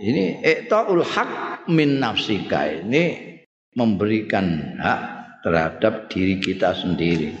Ini 0.00 0.40
i'taul 0.40 1.04
hak 1.04 1.68
min 1.68 2.00
nafsika 2.00 2.72
ini 2.72 3.36
memberikan 3.76 4.80
hak 4.80 5.00
terhadap 5.44 6.08
diri 6.08 6.40
kita 6.40 6.72
sendiri. 6.72 7.36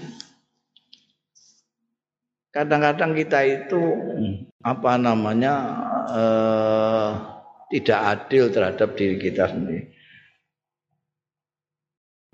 Kadang-kadang 2.52 3.16
kita 3.16 3.40
itu 3.40 3.80
apa 4.60 5.00
namanya 5.00 5.54
eh, 6.12 7.10
tidak 7.80 8.00
adil 8.12 8.52
terhadap 8.52 8.92
diri 8.92 9.16
kita 9.16 9.56
sendiri. 9.56 9.88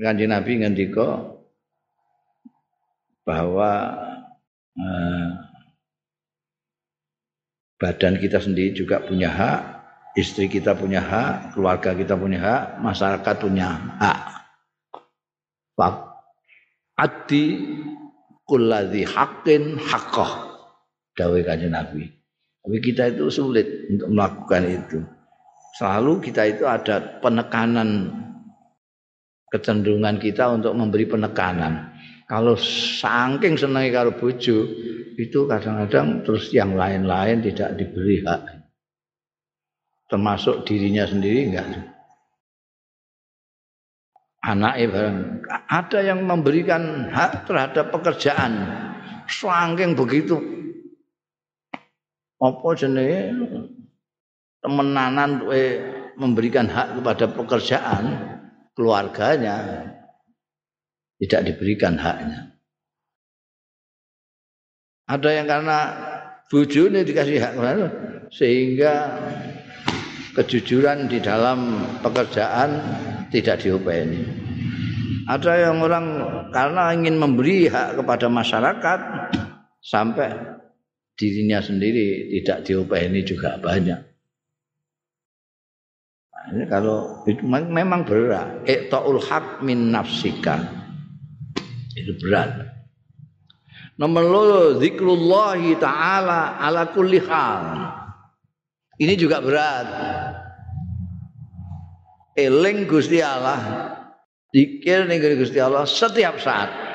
Kanjeng 0.03 0.34
Nabi 0.34 0.59
ngendika 0.59 1.31
bahwa 3.22 3.98
eh, 4.78 5.28
badan 7.78 8.18
kita 8.18 8.38
sendiri 8.38 8.74
juga 8.74 9.02
punya 9.02 9.30
hak, 9.30 9.60
istri 10.14 10.46
kita 10.46 10.74
punya 10.78 11.02
hak, 11.02 11.54
keluarga 11.58 11.94
kita 11.94 12.14
punya 12.14 12.38
hak, 12.38 12.62
masyarakat 12.82 13.34
punya 13.38 13.68
hak. 13.98 14.20
Adi 17.02 17.44
kulladzi 18.46 19.02
haqqin 19.02 19.80
haqqah 19.80 20.52
dawuh 21.16 21.42
kanjeng 21.42 21.72
Nabi. 21.72 22.06
Tapi 22.62 22.78
kita 22.78 23.10
itu 23.10 23.26
sulit 23.26 23.66
untuk 23.90 24.08
melakukan 24.14 24.62
itu. 24.70 24.98
Selalu 25.74 26.22
kita 26.30 26.46
itu 26.46 26.64
ada 26.68 27.18
penekanan 27.18 28.12
kecenderungan 29.50 30.22
kita 30.22 30.52
untuk 30.54 30.72
memberi 30.78 31.04
penekanan. 31.10 31.91
Kalau 32.26 32.56
saking 32.56 33.58
senangi 33.58 33.90
karo 33.92 34.16
bojo, 34.16 34.64
itu 35.18 35.38
kadang-kadang 35.44 36.24
terus 36.24 36.48
yang 36.54 36.74
lain-lain 36.74 37.44
tidak 37.44 37.76
diberi 37.76 38.24
hak. 38.24 38.42
Termasuk 40.08 40.64
dirinya 40.68 41.04
sendiri 41.08 41.52
enggak. 41.52 41.68
Anaknya 44.42 44.86
bareng. 44.90 45.18
Ada 45.70 45.98
yang 46.02 46.26
memberikan 46.26 47.08
hak 47.08 47.46
terhadap 47.46 47.94
pekerjaan. 47.94 48.52
Saking 49.30 49.94
begitu 49.94 50.36
apa 52.42 52.68
jenenge 52.74 53.30
temenanan 54.58 55.46
memberikan 56.18 56.66
hak 56.66 56.98
kepada 56.98 57.24
pekerjaan 57.30 58.04
keluarganya 58.74 59.86
tidak 61.22 61.54
diberikan 61.54 61.94
haknya. 61.94 62.50
Ada 65.06 65.30
yang 65.38 65.46
karena 65.46 65.78
bujune 66.50 67.06
dikasih 67.06 67.38
hak 67.38 67.54
sehingga 68.34 68.92
kejujuran 70.34 71.06
di 71.06 71.22
dalam 71.22 71.84
pekerjaan 72.02 72.70
tidak 73.30 73.62
diopeni. 73.62 74.24
Ada 75.30 75.70
yang 75.70 75.78
orang 75.78 76.06
karena 76.50 76.90
ingin 76.90 77.22
memberi 77.22 77.70
hak 77.70 78.02
kepada 78.02 78.26
masyarakat 78.26 79.00
sampai 79.78 80.34
dirinya 81.14 81.62
sendiri 81.62 82.34
tidak 82.42 82.66
diopeni 82.66 83.22
juga 83.22 83.60
banyak. 83.62 84.00
Nah, 86.34 86.44
ini 86.50 86.64
kalau 86.66 87.22
itu 87.30 87.46
memang 87.46 88.02
berat. 88.02 88.66
Iqtaul 88.66 89.22
hak 89.22 89.62
min 89.62 89.94
nafsika. 89.94 90.81
Itu 92.03 92.18
berat. 92.18 92.66
Nomor 93.94 94.24
loro 94.26 94.62
zikrullah 94.82 95.62
taala 95.78 96.59
ala 96.59 96.90
kulli 96.90 97.22
hal. 97.22 97.62
Ini 98.98 99.14
juga 99.14 99.38
berat. 99.38 99.86
Eling 102.34 102.88
Gusti 102.88 103.22
Allah, 103.22 103.61
zikir 104.50 105.07
ning 105.07 105.20
Gusti 105.20 105.61
Allah 105.62 105.86
setiap 105.86 106.40
saat 106.42 106.92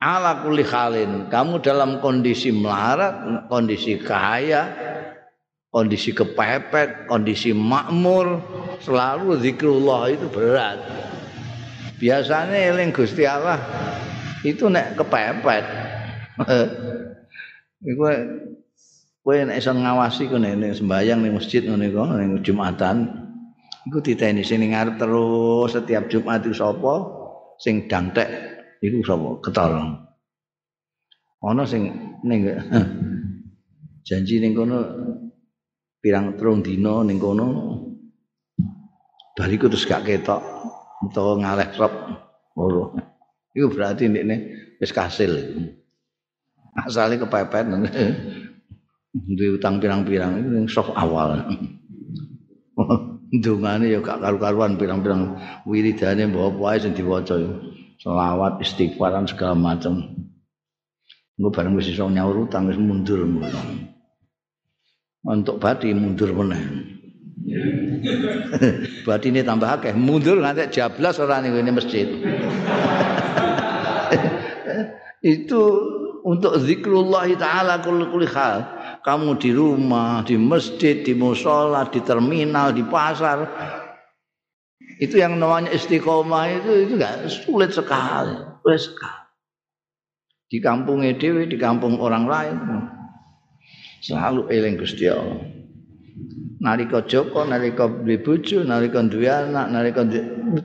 ala 0.00 0.40
kulli 0.40 0.64
halin 0.64 1.28
kamu 1.28 1.60
dalam 1.60 2.00
kondisi 2.00 2.48
melarat 2.48 3.44
kondisi 3.52 4.00
kaya 4.00 4.72
kondisi 5.68 6.16
kepepet 6.16 7.04
kondisi 7.04 7.52
makmur 7.52 8.40
selalu 8.80 9.36
zikrullah 9.44 10.08
itu 10.08 10.26
berat 10.32 10.80
biasanya 12.00 12.56
eling 12.56 12.90
Gusti 12.96 13.28
Allah 13.28 13.60
itu 14.40 14.72
nek 14.72 14.96
kepepet. 14.96 15.64
Iku 17.84 18.02
kowe 19.20 19.36
nek 19.36 19.60
iso 19.60 19.76
ngawasi 19.76 20.32
ku 20.32 20.40
nek 20.40 20.80
sembayang 20.80 21.20
ning 21.20 21.36
masjid 21.36 21.60
ngene 21.60 21.92
iku 21.92 22.08
ning 22.16 22.40
Jumatan 22.40 22.96
iku 23.84 24.00
diteni 24.00 24.40
sing 24.40 24.64
ngarep 24.64 24.96
terus 24.96 25.76
setiap 25.76 26.08
Jumat 26.08 26.40
itu 26.40 26.56
sapa? 26.56 27.20
Sing 27.60 27.84
dangtek 27.84 28.28
iku 28.80 29.04
sapa? 29.04 29.28
Ketor 29.44 29.70
ana 31.40 31.64
sing 31.64 32.16
ning 32.24 32.48
janji 34.04 34.40
ning 34.40 34.52
kono 34.56 34.78
pirang 36.00 36.36
terung 36.36 36.64
dina 36.64 37.04
ning 37.04 37.20
kono 37.20 37.48
bariku 39.36 39.72
terus 39.72 39.88
gak 39.88 40.04
ketok 40.04 40.40
utawa 41.00 41.40
ngaleh 41.40 41.68
rop 41.80 41.94
ora 42.56 42.84
iku 43.56 43.66
berarti 43.72 44.06
ndekne 44.06 44.36
wis 44.78 44.92
kasil. 44.92 45.32
Asale 46.76 47.18
kepepet 47.18 47.66
duwe 49.10 49.58
utang 49.58 49.82
pirang-pirang 49.82 50.38
itu 50.38 50.48
yang 50.54 50.68
sok 50.70 50.94
awal. 50.94 51.42
Ndungane 53.30 53.90
ya 53.90 53.98
gak 54.02 54.22
karu-karuan 54.22 54.78
pirang-pirang 54.78 55.38
wiridane 55.66 56.30
mbok 56.30 56.56
apa 56.56 56.62
ae 56.74 56.78
sing 56.82 56.92
diwaca. 56.94 57.34
Selawat 58.00 58.64
istighfaran 58.64 59.28
segala 59.28 59.52
macam 59.52 60.00
gue 61.40 61.50
bareng 61.52 61.76
wis 61.76 61.92
iso 61.92 62.08
nyaur 62.08 62.48
utang 62.48 62.70
wis 62.70 62.78
mundur. 62.78 63.26
Untuk 65.20 65.60
bati 65.60 65.92
mundur 65.92 66.32
meneh 66.32 66.99
bati 69.06 69.26
ini 69.30 69.42
tambah 69.42 69.66
akeh. 69.66 69.94
Mundur 69.96 70.38
nanti 70.38 70.68
jablas 70.70 71.18
orang 71.18 71.50
ini 71.50 71.70
masjid. 71.72 72.06
Itu 75.20 75.62
untuk 76.24 76.56
zikrullah 76.60 77.28
taala 77.36 77.80
kulli 77.84 78.28
hal. 78.30 78.78
Kamu 79.00 79.40
di 79.40 79.50
rumah 79.56 80.20
di 80.24 80.36
masjid 80.36 81.00
di 81.00 81.16
musola 81.16 81.88
di 81.88 82.00
terminal 82.04 82.72
di 82.76 82.84
pasar. 82.84 83.48
Itu 85.00 85.16
yang 85.16 85.40
namanya 85.40 85.72
istiqomah 85.72 86.60
itu 86.60 86.84
itu 86.84 86.92
enggak 87.00 87.24
sulit 87.32 87.72
sekali, 87.72 88.36
sulit 88.60 88.80
sekali. 88.84 89.20
Di 90.50 90.58
kampung 90.60 91.00
dewi, 91.00 91.48
di 91.48 91.56
kampung 91.56 91.96
orang 91.96 92.28
lain. 92.28 92.56
Selalu 94.04 94.52
eling 94.52 94.76
Gusti 94.76 95.08
Allah. 95.08 95.59
Nalika 96.60 97.00
Joko, 97.08 97.48
nalika 97.48 97.88
beli 97.88 98.20
bojo, 98.20 98.60
nalika 98.60 99.00
duwe 99.00 99.32
anak, 99.32 99.72
nalika 99.72 100.04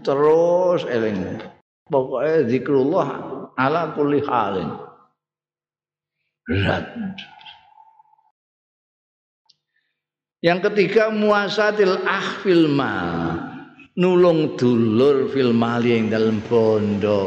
terus 0.03 0.83
eling. 0.91 1.39
Pokoknya 1.87 2.51
zikrullah 2.51 3.07
ala 3.55 3.95
kulli 3.95 4.19
halin. 4.27 4.75
Berat. 6.43 6.85
Yang 10.43 10.59
ketiga 10.69 11.09
muasatil 11.15 12.03
ahfil 12.03 12.67
mal 12.69 13.39
nulung 13.95 14.59
dulur 14.59 15.31
fil 15.31 15.55
mali 15.55 15.95
ing 15.95 16.11
dalem 16.11 16.43
bondo. 16.43 17.23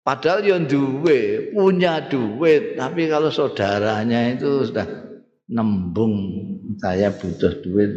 Padahal 0.00 0.40
yang 0.42 0.64
duwe, 0.64 1.52
punya 1.52 2.08
duit, 2.08 2.80
tapi 2.80 3.06
kalau 3.06 3.28
saudaranya 3.28 4.32
itu 4.32 4.64
sudah 4.64 5.09
nembung 5.50 6.14
saya 6.78 7.10
butuh 7.10 7.58
duit, 7.60 7.90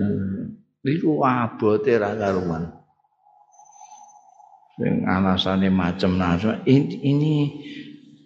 itu 0.83 1.21
abote 1.21 1.93
ra 1.95 2.17
karuan. 2.17 2.73
Sing 4.73 5.05
anasane 5.05 5.69
macam-macam 5.69 6.65
ini, 6.65 6.97
ini 7.05 7.33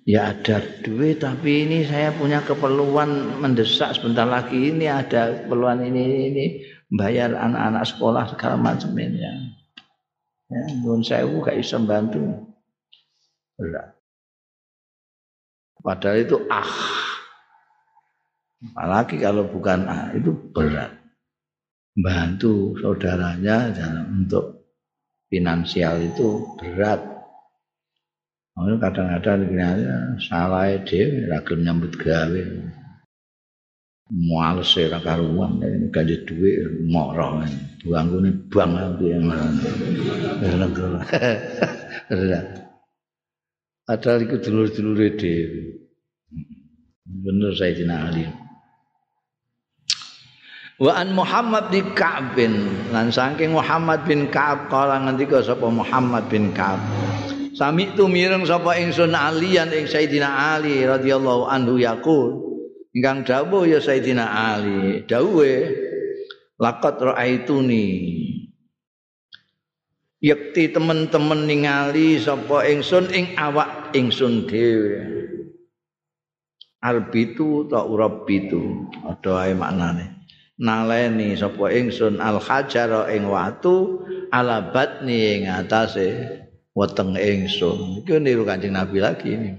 ya 0.08 0.32
ada 0.32 0.64
duit 0.80 1.20
tapi 1.20 1.68
ini 1.68 1.84
saya 1.84 2.16
punya 2.16 2.40
keperluan 2.40 3.44
mendesak 3.44 4.00
sebentar 4.00 4.24
lagi 4.24 4.72
ini 4.72 4.88
ada 4.88 5.44
keperluan 5.44 5.84
ini 5.84 6.32
ini 6.32 6.46
bayar 6.88 7.36
anak-anak 7.36 7.84
sekolah 7.84 8.24
segala 8.32 8.56
macam 8.56 8.96
ini 8.96 9.20
ya. 9.20 9.34
Ya, 10.48 10.64
saya 11.04 11.28
sewu 11.28 11.44
gak 11.44 11.60
bisa 11.60 11.76
bantu. 11.84 12.24
Padahal 15.84 16.24
itu 16.24 16.40
ah. 16.48 16.72
Apalagi 18.58 19.22
kalau 19.22 19.46
bukan 19.46 19.86
ah 19.86 20.10
itu 20.18 20.34
berat. 20.50 20.90
Bantu 21.98 22.78
saudaranya 22.82 23.70
untuk 24.10 24.66
finansial 25.30 26.02
itu 26.02 26.58
berat. 26.58 27.02
kadang-kadang 28.58 29.46
salah 30.18 30.74
dhewe 30.82 31.30
ra 31.30 31.46
nyambut 31.46 31.94
gawe. 32.02 32.44
Males 34.08 34.72
ora 34.80 34.98
karuan 35.06 35.62
gaji 35.94 36.26
duit 36.26 36.58
moro. 36.90 37.46
Buangune 37.86 38.34
bang 38.50 38.74
negara. 40.58 41.00
Padahal 43.86 44.20
itu 44.26 44.36
dulur-dulure 44.42 45.14
dhewe. 45.14 45.62
Bener 47.06 47.54
Sayyidina 47.54 48.10
Ali. 48.10 48.47
Wa 50.78 50.94
an 50.94 51.18
Muhammad 51.18 51.74
bin 51.74 51.98
Ka'ab 51.98 52.38
bin 52.38 52.54
lan 52.94 53.10
saking 53.10 53.50
Muhammad 53.50 54.06
bin 54.06 54.30
Ka'ab 54.30 54.70
kala 54.70 55.10
ngendika 55.10 55.42
sapa 55.42 55.66
Muhammad 55.74 56.30
bin 56.30 56.54
Ka'ab. 56.54 56.78
Sami 57.58 57.98
tu 57.98 58.06
mireng 58.06 58.46
sapa 58.46 58.78
ingsun 58.78 59.18
alian 59.18 59.74
ing 59.74 59.90
Sayyidina 59.90 60.54
Ali 60.54 60.86
radhiyallahu 60.86 61.50
anhu 61.50 61.82
yaqul. 61.82 62.46
Ingkang 62.94 63.26
dawuh 63.26 63.66
ya 63.66 63.82
Sayyidina 63.82 64.26
Ali, 64.54 65.02
dawuhe 65.10 65.74
laqad 66.62 67.02
ra'aituni 67.02 67.90
yakti 70.22 70.74
temen-temen 70.74 71.46
ningali 71.46 72.18
sapa 72.18 72.66
ingsun 72.66 73.14
ing 73.14 73.38
awak 73.38 73.94
ingsun 73.94 74.50
dhewe 74.50 74.98
albitu 76.82 77.70
ta 77.70 77.86
urabbitu 77.86 78.90
ada 79.06 79.46
ae 79.46 79.54
maknane 79.54 80.17
naleni 80.58 81.38
sapa 81.38 81.70
ingsun 81.70 82.18
al 82.18 82.42
hajara 82.42 83.14
ing 83.14 83.30
watu 83.30 84.02
ala 84.34 84.74
batni 84.74 85.42
ing 85.42 85.44
atase 85.50 86.42
weteng 86.74 87.18
ingsun. 87.18 88.02
Iki 88.06 88.22
niru 88.22 88.46
kanjeng 88.46 88.74
nabi 88.74 88.98
lagi 89.02 89.30
ini. 89.34 89.52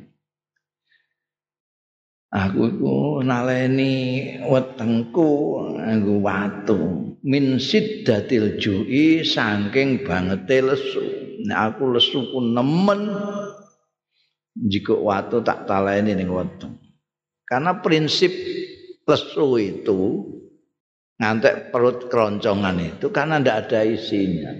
Aku 2.28 2.68
iku 2.68 3.24
naleni 3.24 4.36
wetengku 4.44 5.64
nganggo 5.80 6.20
watu 6.20 6.80
min 7.24 7.56
siddatil 7.56 8.60
ju'i 8.60 9.24
saking 9.24 10.04
bangete 10.04 10.60
lesu. 10.60 11.02
Nek 11.48 11.58
aku 11.72 11.96
lesu 11.96 12.28
pun 12.28 12.52
nemen 12.52 13.08
jika 14.58 14.92
watu 14.92 15.40
tak 15.40 15.64
taleni 15.64 16.12
ning 16.12 16.28
weteng. 16.28 16.76
Karena 17.48 17.80
prinsip 17.80 18.28
lesu 19.08 19.56
itu 19.56 20.28
ngantek 21.18 21.74
perut 21.74 22.06
keroncongan 22.06 22.78
itu 22.78 23.10
karena 23.10 23.42
ndak 23.42 23.68
ada 23.68 23.82
isinya 23.82 24.54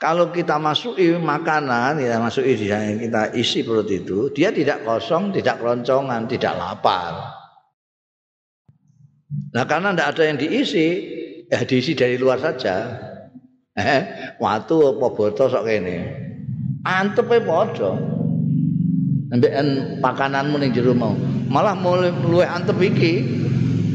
kalau 0.00 0.32
kita 0.32 0.56
masuki 0.56 1.12
makanan, 1.12 2.00
kita 2.00 2.16
masuki 2.16 2.56
kita 2.56 3.36
isi 3.36 3.60
perut 3.60 3.84
itu, 3.92 4.32
dia 4.32 4.48
tidak 4.48 4.80
kosong, 4.80 5.28
tidak 5.28 5.60
keroncongan, 5.60 6.24
tidak 6.24 6.56
lapar. 6.56 7.36
Nah 9.52 9.64
karena 9.68 9.92
tidak 9.92 10.08
ada 10.16 10.22
yang 10.24 10.38
diisi, 10.40 10.88
ya 11.52 11.60
diisi 11.68 11.92
dari 11.92 12.16
luar 12.16 12.40
saja. 12.40 12.96
Eh, 13.76 14.34
waktu 14.40 14.74
apa 14.96 15.06
botol 15.12 15.52
sok 15.52 15.68
ini, 15.68 15.98
antep 16.80 17.28
podo. 17.44 17.92
Ambekan 19.30 20.00
pakananmu 20.02 20.58
ning 20.58 20.74
jero 20.74 20.90
mau. 20.90 21.14
Malah 21.46 21.78
mulai 21.78 22.10
luwe 22.10 22.42
antep 22.42 22.80
iki. 22.82 23.22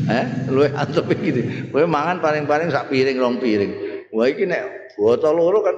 Eh, 0.06 0.26
luwe 0.54 0.70
antep 0.74 1.10
iki. 1.12 1.70
Kowe 1.74 1.86
mangan 1.90 2.22
paling-paling 2.22 2.70
sak 2.70 2.94
piring 2.94 3.18
rong 3.18 3.42
piring. 3.42 3.72
Wah 4.14 4.30
iki 4.30 4.46
nek 4.46 4.96
botol 4.96 5.36
loro 5.36 5.60
kan 5.66 5.76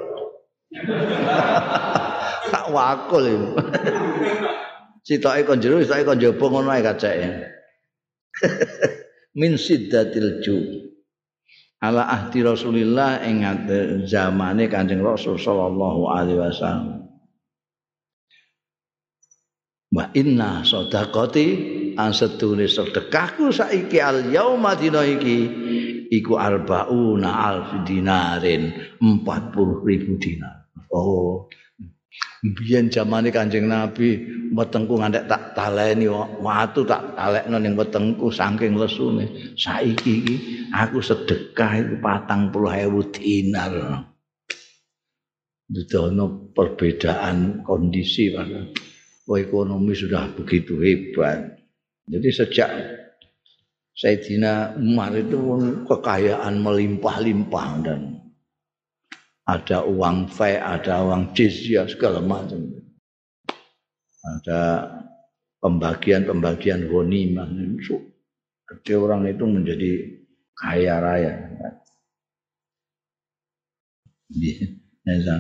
tak 2.54 2.66
wakul 2.70 3.24
iki. 3.24 3.48
Sitoke 5.08 5.42
kon 5.48 5.64
jero, 5.64 5.80
sitoke 5.80 6.04
kon 6.04 6.20
jaba 6.20 6.46
ngono 6.52 6.70
ae 6.76 6.84
kacake. 6.84 7.30
min 9.40 9.54
siddatil 9.58 10.42
ju 10.42 10.58
ala 11.78 12.10
ahdi 12.10 12.42
Rasulillah 12.42 13.22
ing 13.26 13.46
zamane 14.10 14.66
Kanjeng 14.66 15.06
Rasul 15.06 15.38
sallallahu 15.38 16.10
alaihi 16.10 16.42
wasallam 16.42 17.06
wa 19.94 20.06
inna 20.18 20.66
sadaqati 20.66 21.77
an 21.98 22.14
sedune 22.14 22.70
sedekahku 22.70 23.50
saiki 23.50 23.98
al 23.98 24.30
yauma 24.30 24.78
dina 24.78 25.02
iki 25.02 25.38
iku 26.14 26.38
arbauna 26.38 27.30
alf 27.52 27.70
dinarin 27.84 28.72
40 29.02 29.84
ribu 29.84 30.16
dinar. 30.22 30.70
Oh. 30.94 31.50
Biyen 32.42 32.90
zamane 32.94 33.34
Kanjeng 33.34 33.66
Nabi 33.66 34.22
wetengku 34.54 34.98
ngantek 34.98 35.26
tak 35.26 35.54
taleni 35.58 36.10
watu 36.42 36.86
tak 36.86 37.18
talekno 37.18 37.58
ning 37.58 37.74
wetengku 37.74 38.30
saking 38.30 38.78
lesune. 38.78 39.54
Saiki 39.58 40.14
iki 40.22 40.36
aku 40.70 41.02
sedekah 41.02 41.82
iku 41.82 41.96
40.000 42.02 43.14
dinar. 43.18 43.74
Dudono 45.68 46.54
perbedaan 46.56 47.68
kondisi 47.68 48.32
pada 48.32 48.72
ekonomi 49.36 49.92
sudah 49.92 50.32
begitu 50.32 50.80
hebat. 50.80 51.57
Jadi 52.08 52.30
sejak 52.32 52.72
Sayyidina 53.98 54.80
Umar 54.80 55.12
itu 55.18 55.36
kekayaan 55.84 56.64
melimpah-limpah 56.64 57.68
dan 57.84 58.02
ada 59.48 59.84
uang 59.84 60.28
fee, 60.32 60.60
ada 60.60 61.04
uang 61.04 61.34
jizyah 61.34 61.88
segala 61.88 62.24
macam. 62.24 62.64
Ada 64.28 64.62
pembagian-pembagian 65.64 66.88
ghanimah. 66.88 67.48
Jadi 68.68 68.92
orang 68.94 69.24
itu 69.28 69.44
menjadi 69.48 69.92
kaya 70.56 70.96
raya. 71.00 71.34
Ya, 75.08 75.36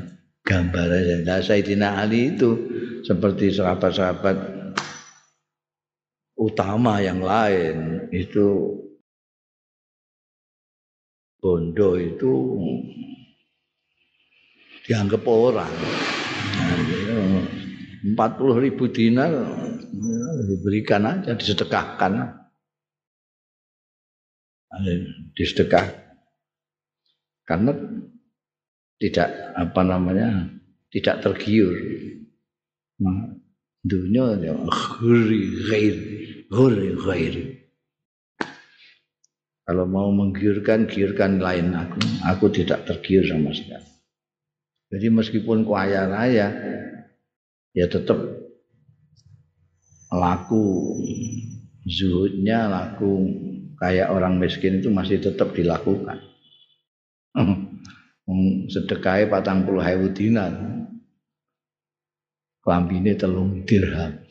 gambar 0.47 0.87
Nah, 1.27 1.43
Sayyidina 1.43 1.99
Ali 1.99 2.31
itu 2.31 2.55
seperti 3.03 3.51
sahabat-sahabat 3.51 4.56
utama 6.37 7.01
yang 7.01 7.19
lain 7.19 8.07
itu 8.13 8.77
bondo 11.41 11.97
itu 11.97 12.33
dianggap 14.85 15.25
orang. 15.25 15.73
Empat 18.07 18.39
puluh 18.39 18.61
ribu 18.61 18.87
dinar 18.87 19.33
diberikan 20.47 21.03
aja, 21.03 21.33
disedekahkan. 21.33 22.37
Disedekah. 25.33 25.85
Karena 27.47 27.71
tidak 28.99 29.29
apa 29.55 29.81
namanya 29.87 30.51
tidak 30.91 31.23
tergiur. 31.23 31.73
Nah, 32.97 33.37
dunia 33.85 34.35
ya 34.41 34.51
ghuri 34.67 35.43
ghair, 35.69 35.97
ghuri 36.47 36.95
ghair. 36.95 37.35
Kalau 39.67 39.83
mau 39.83 40.07
menggiurkan, 40.15 40.87
giurkan 40.87 41.43
lain 41.43 41.75
aku. 41.75 41.99
Aku 42.23 42.47
tidak 42.47 42.87
tergiur 42.87 43.27
sama 43.27 43.51
sekali. 43.51 43.83
Jadi 44.87 45.07
meskipun 45.11 45.67
kaya 45.67 46.07
raya, 46.07 46.47
ya 47.75 47.85
tetap 47.91 48.15
laku 50.07 50.95
zuhudnya, 51.83 52.71
laku 52.71 53.27
kayak 53.75 54.07
orang 54.07 54.39
miskin 54.39 54.79
itu 54.79 54.87
masih 54.87 55.19
tetap 55.19 55.51
dilakukan. 55.51 56.23
Sedekahnya 58.71 59.27
patang 59.27 59.67
puluh 59.67 59.83
hewu 59.83 60.15
dinar. 60.15 60.55
Kelambine 62.63 63.19
telung 63.19 63.67
dirham. 63.67 64.23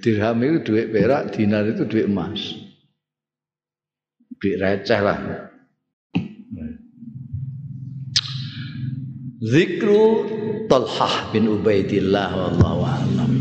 Dirham 0.00 0.36
itu 0.40 0.58
duit 0.64 0.88
perak, 0.88 1.36
dinar 1.36 1.68
itu 1.68 1.84
duit 1.84 2.08
emas. 2.08 2.40
Duit 4.40 4.56
receh 4.56 5.00
lah. 5.04 5.18
Zikru 9.38 10.04
Talhah 10.66 11.30
bin 11.30 11.46
Ubaidillah 11.46 12.28
wallahu 12.34 12.82
a'lam. 12.84 13.32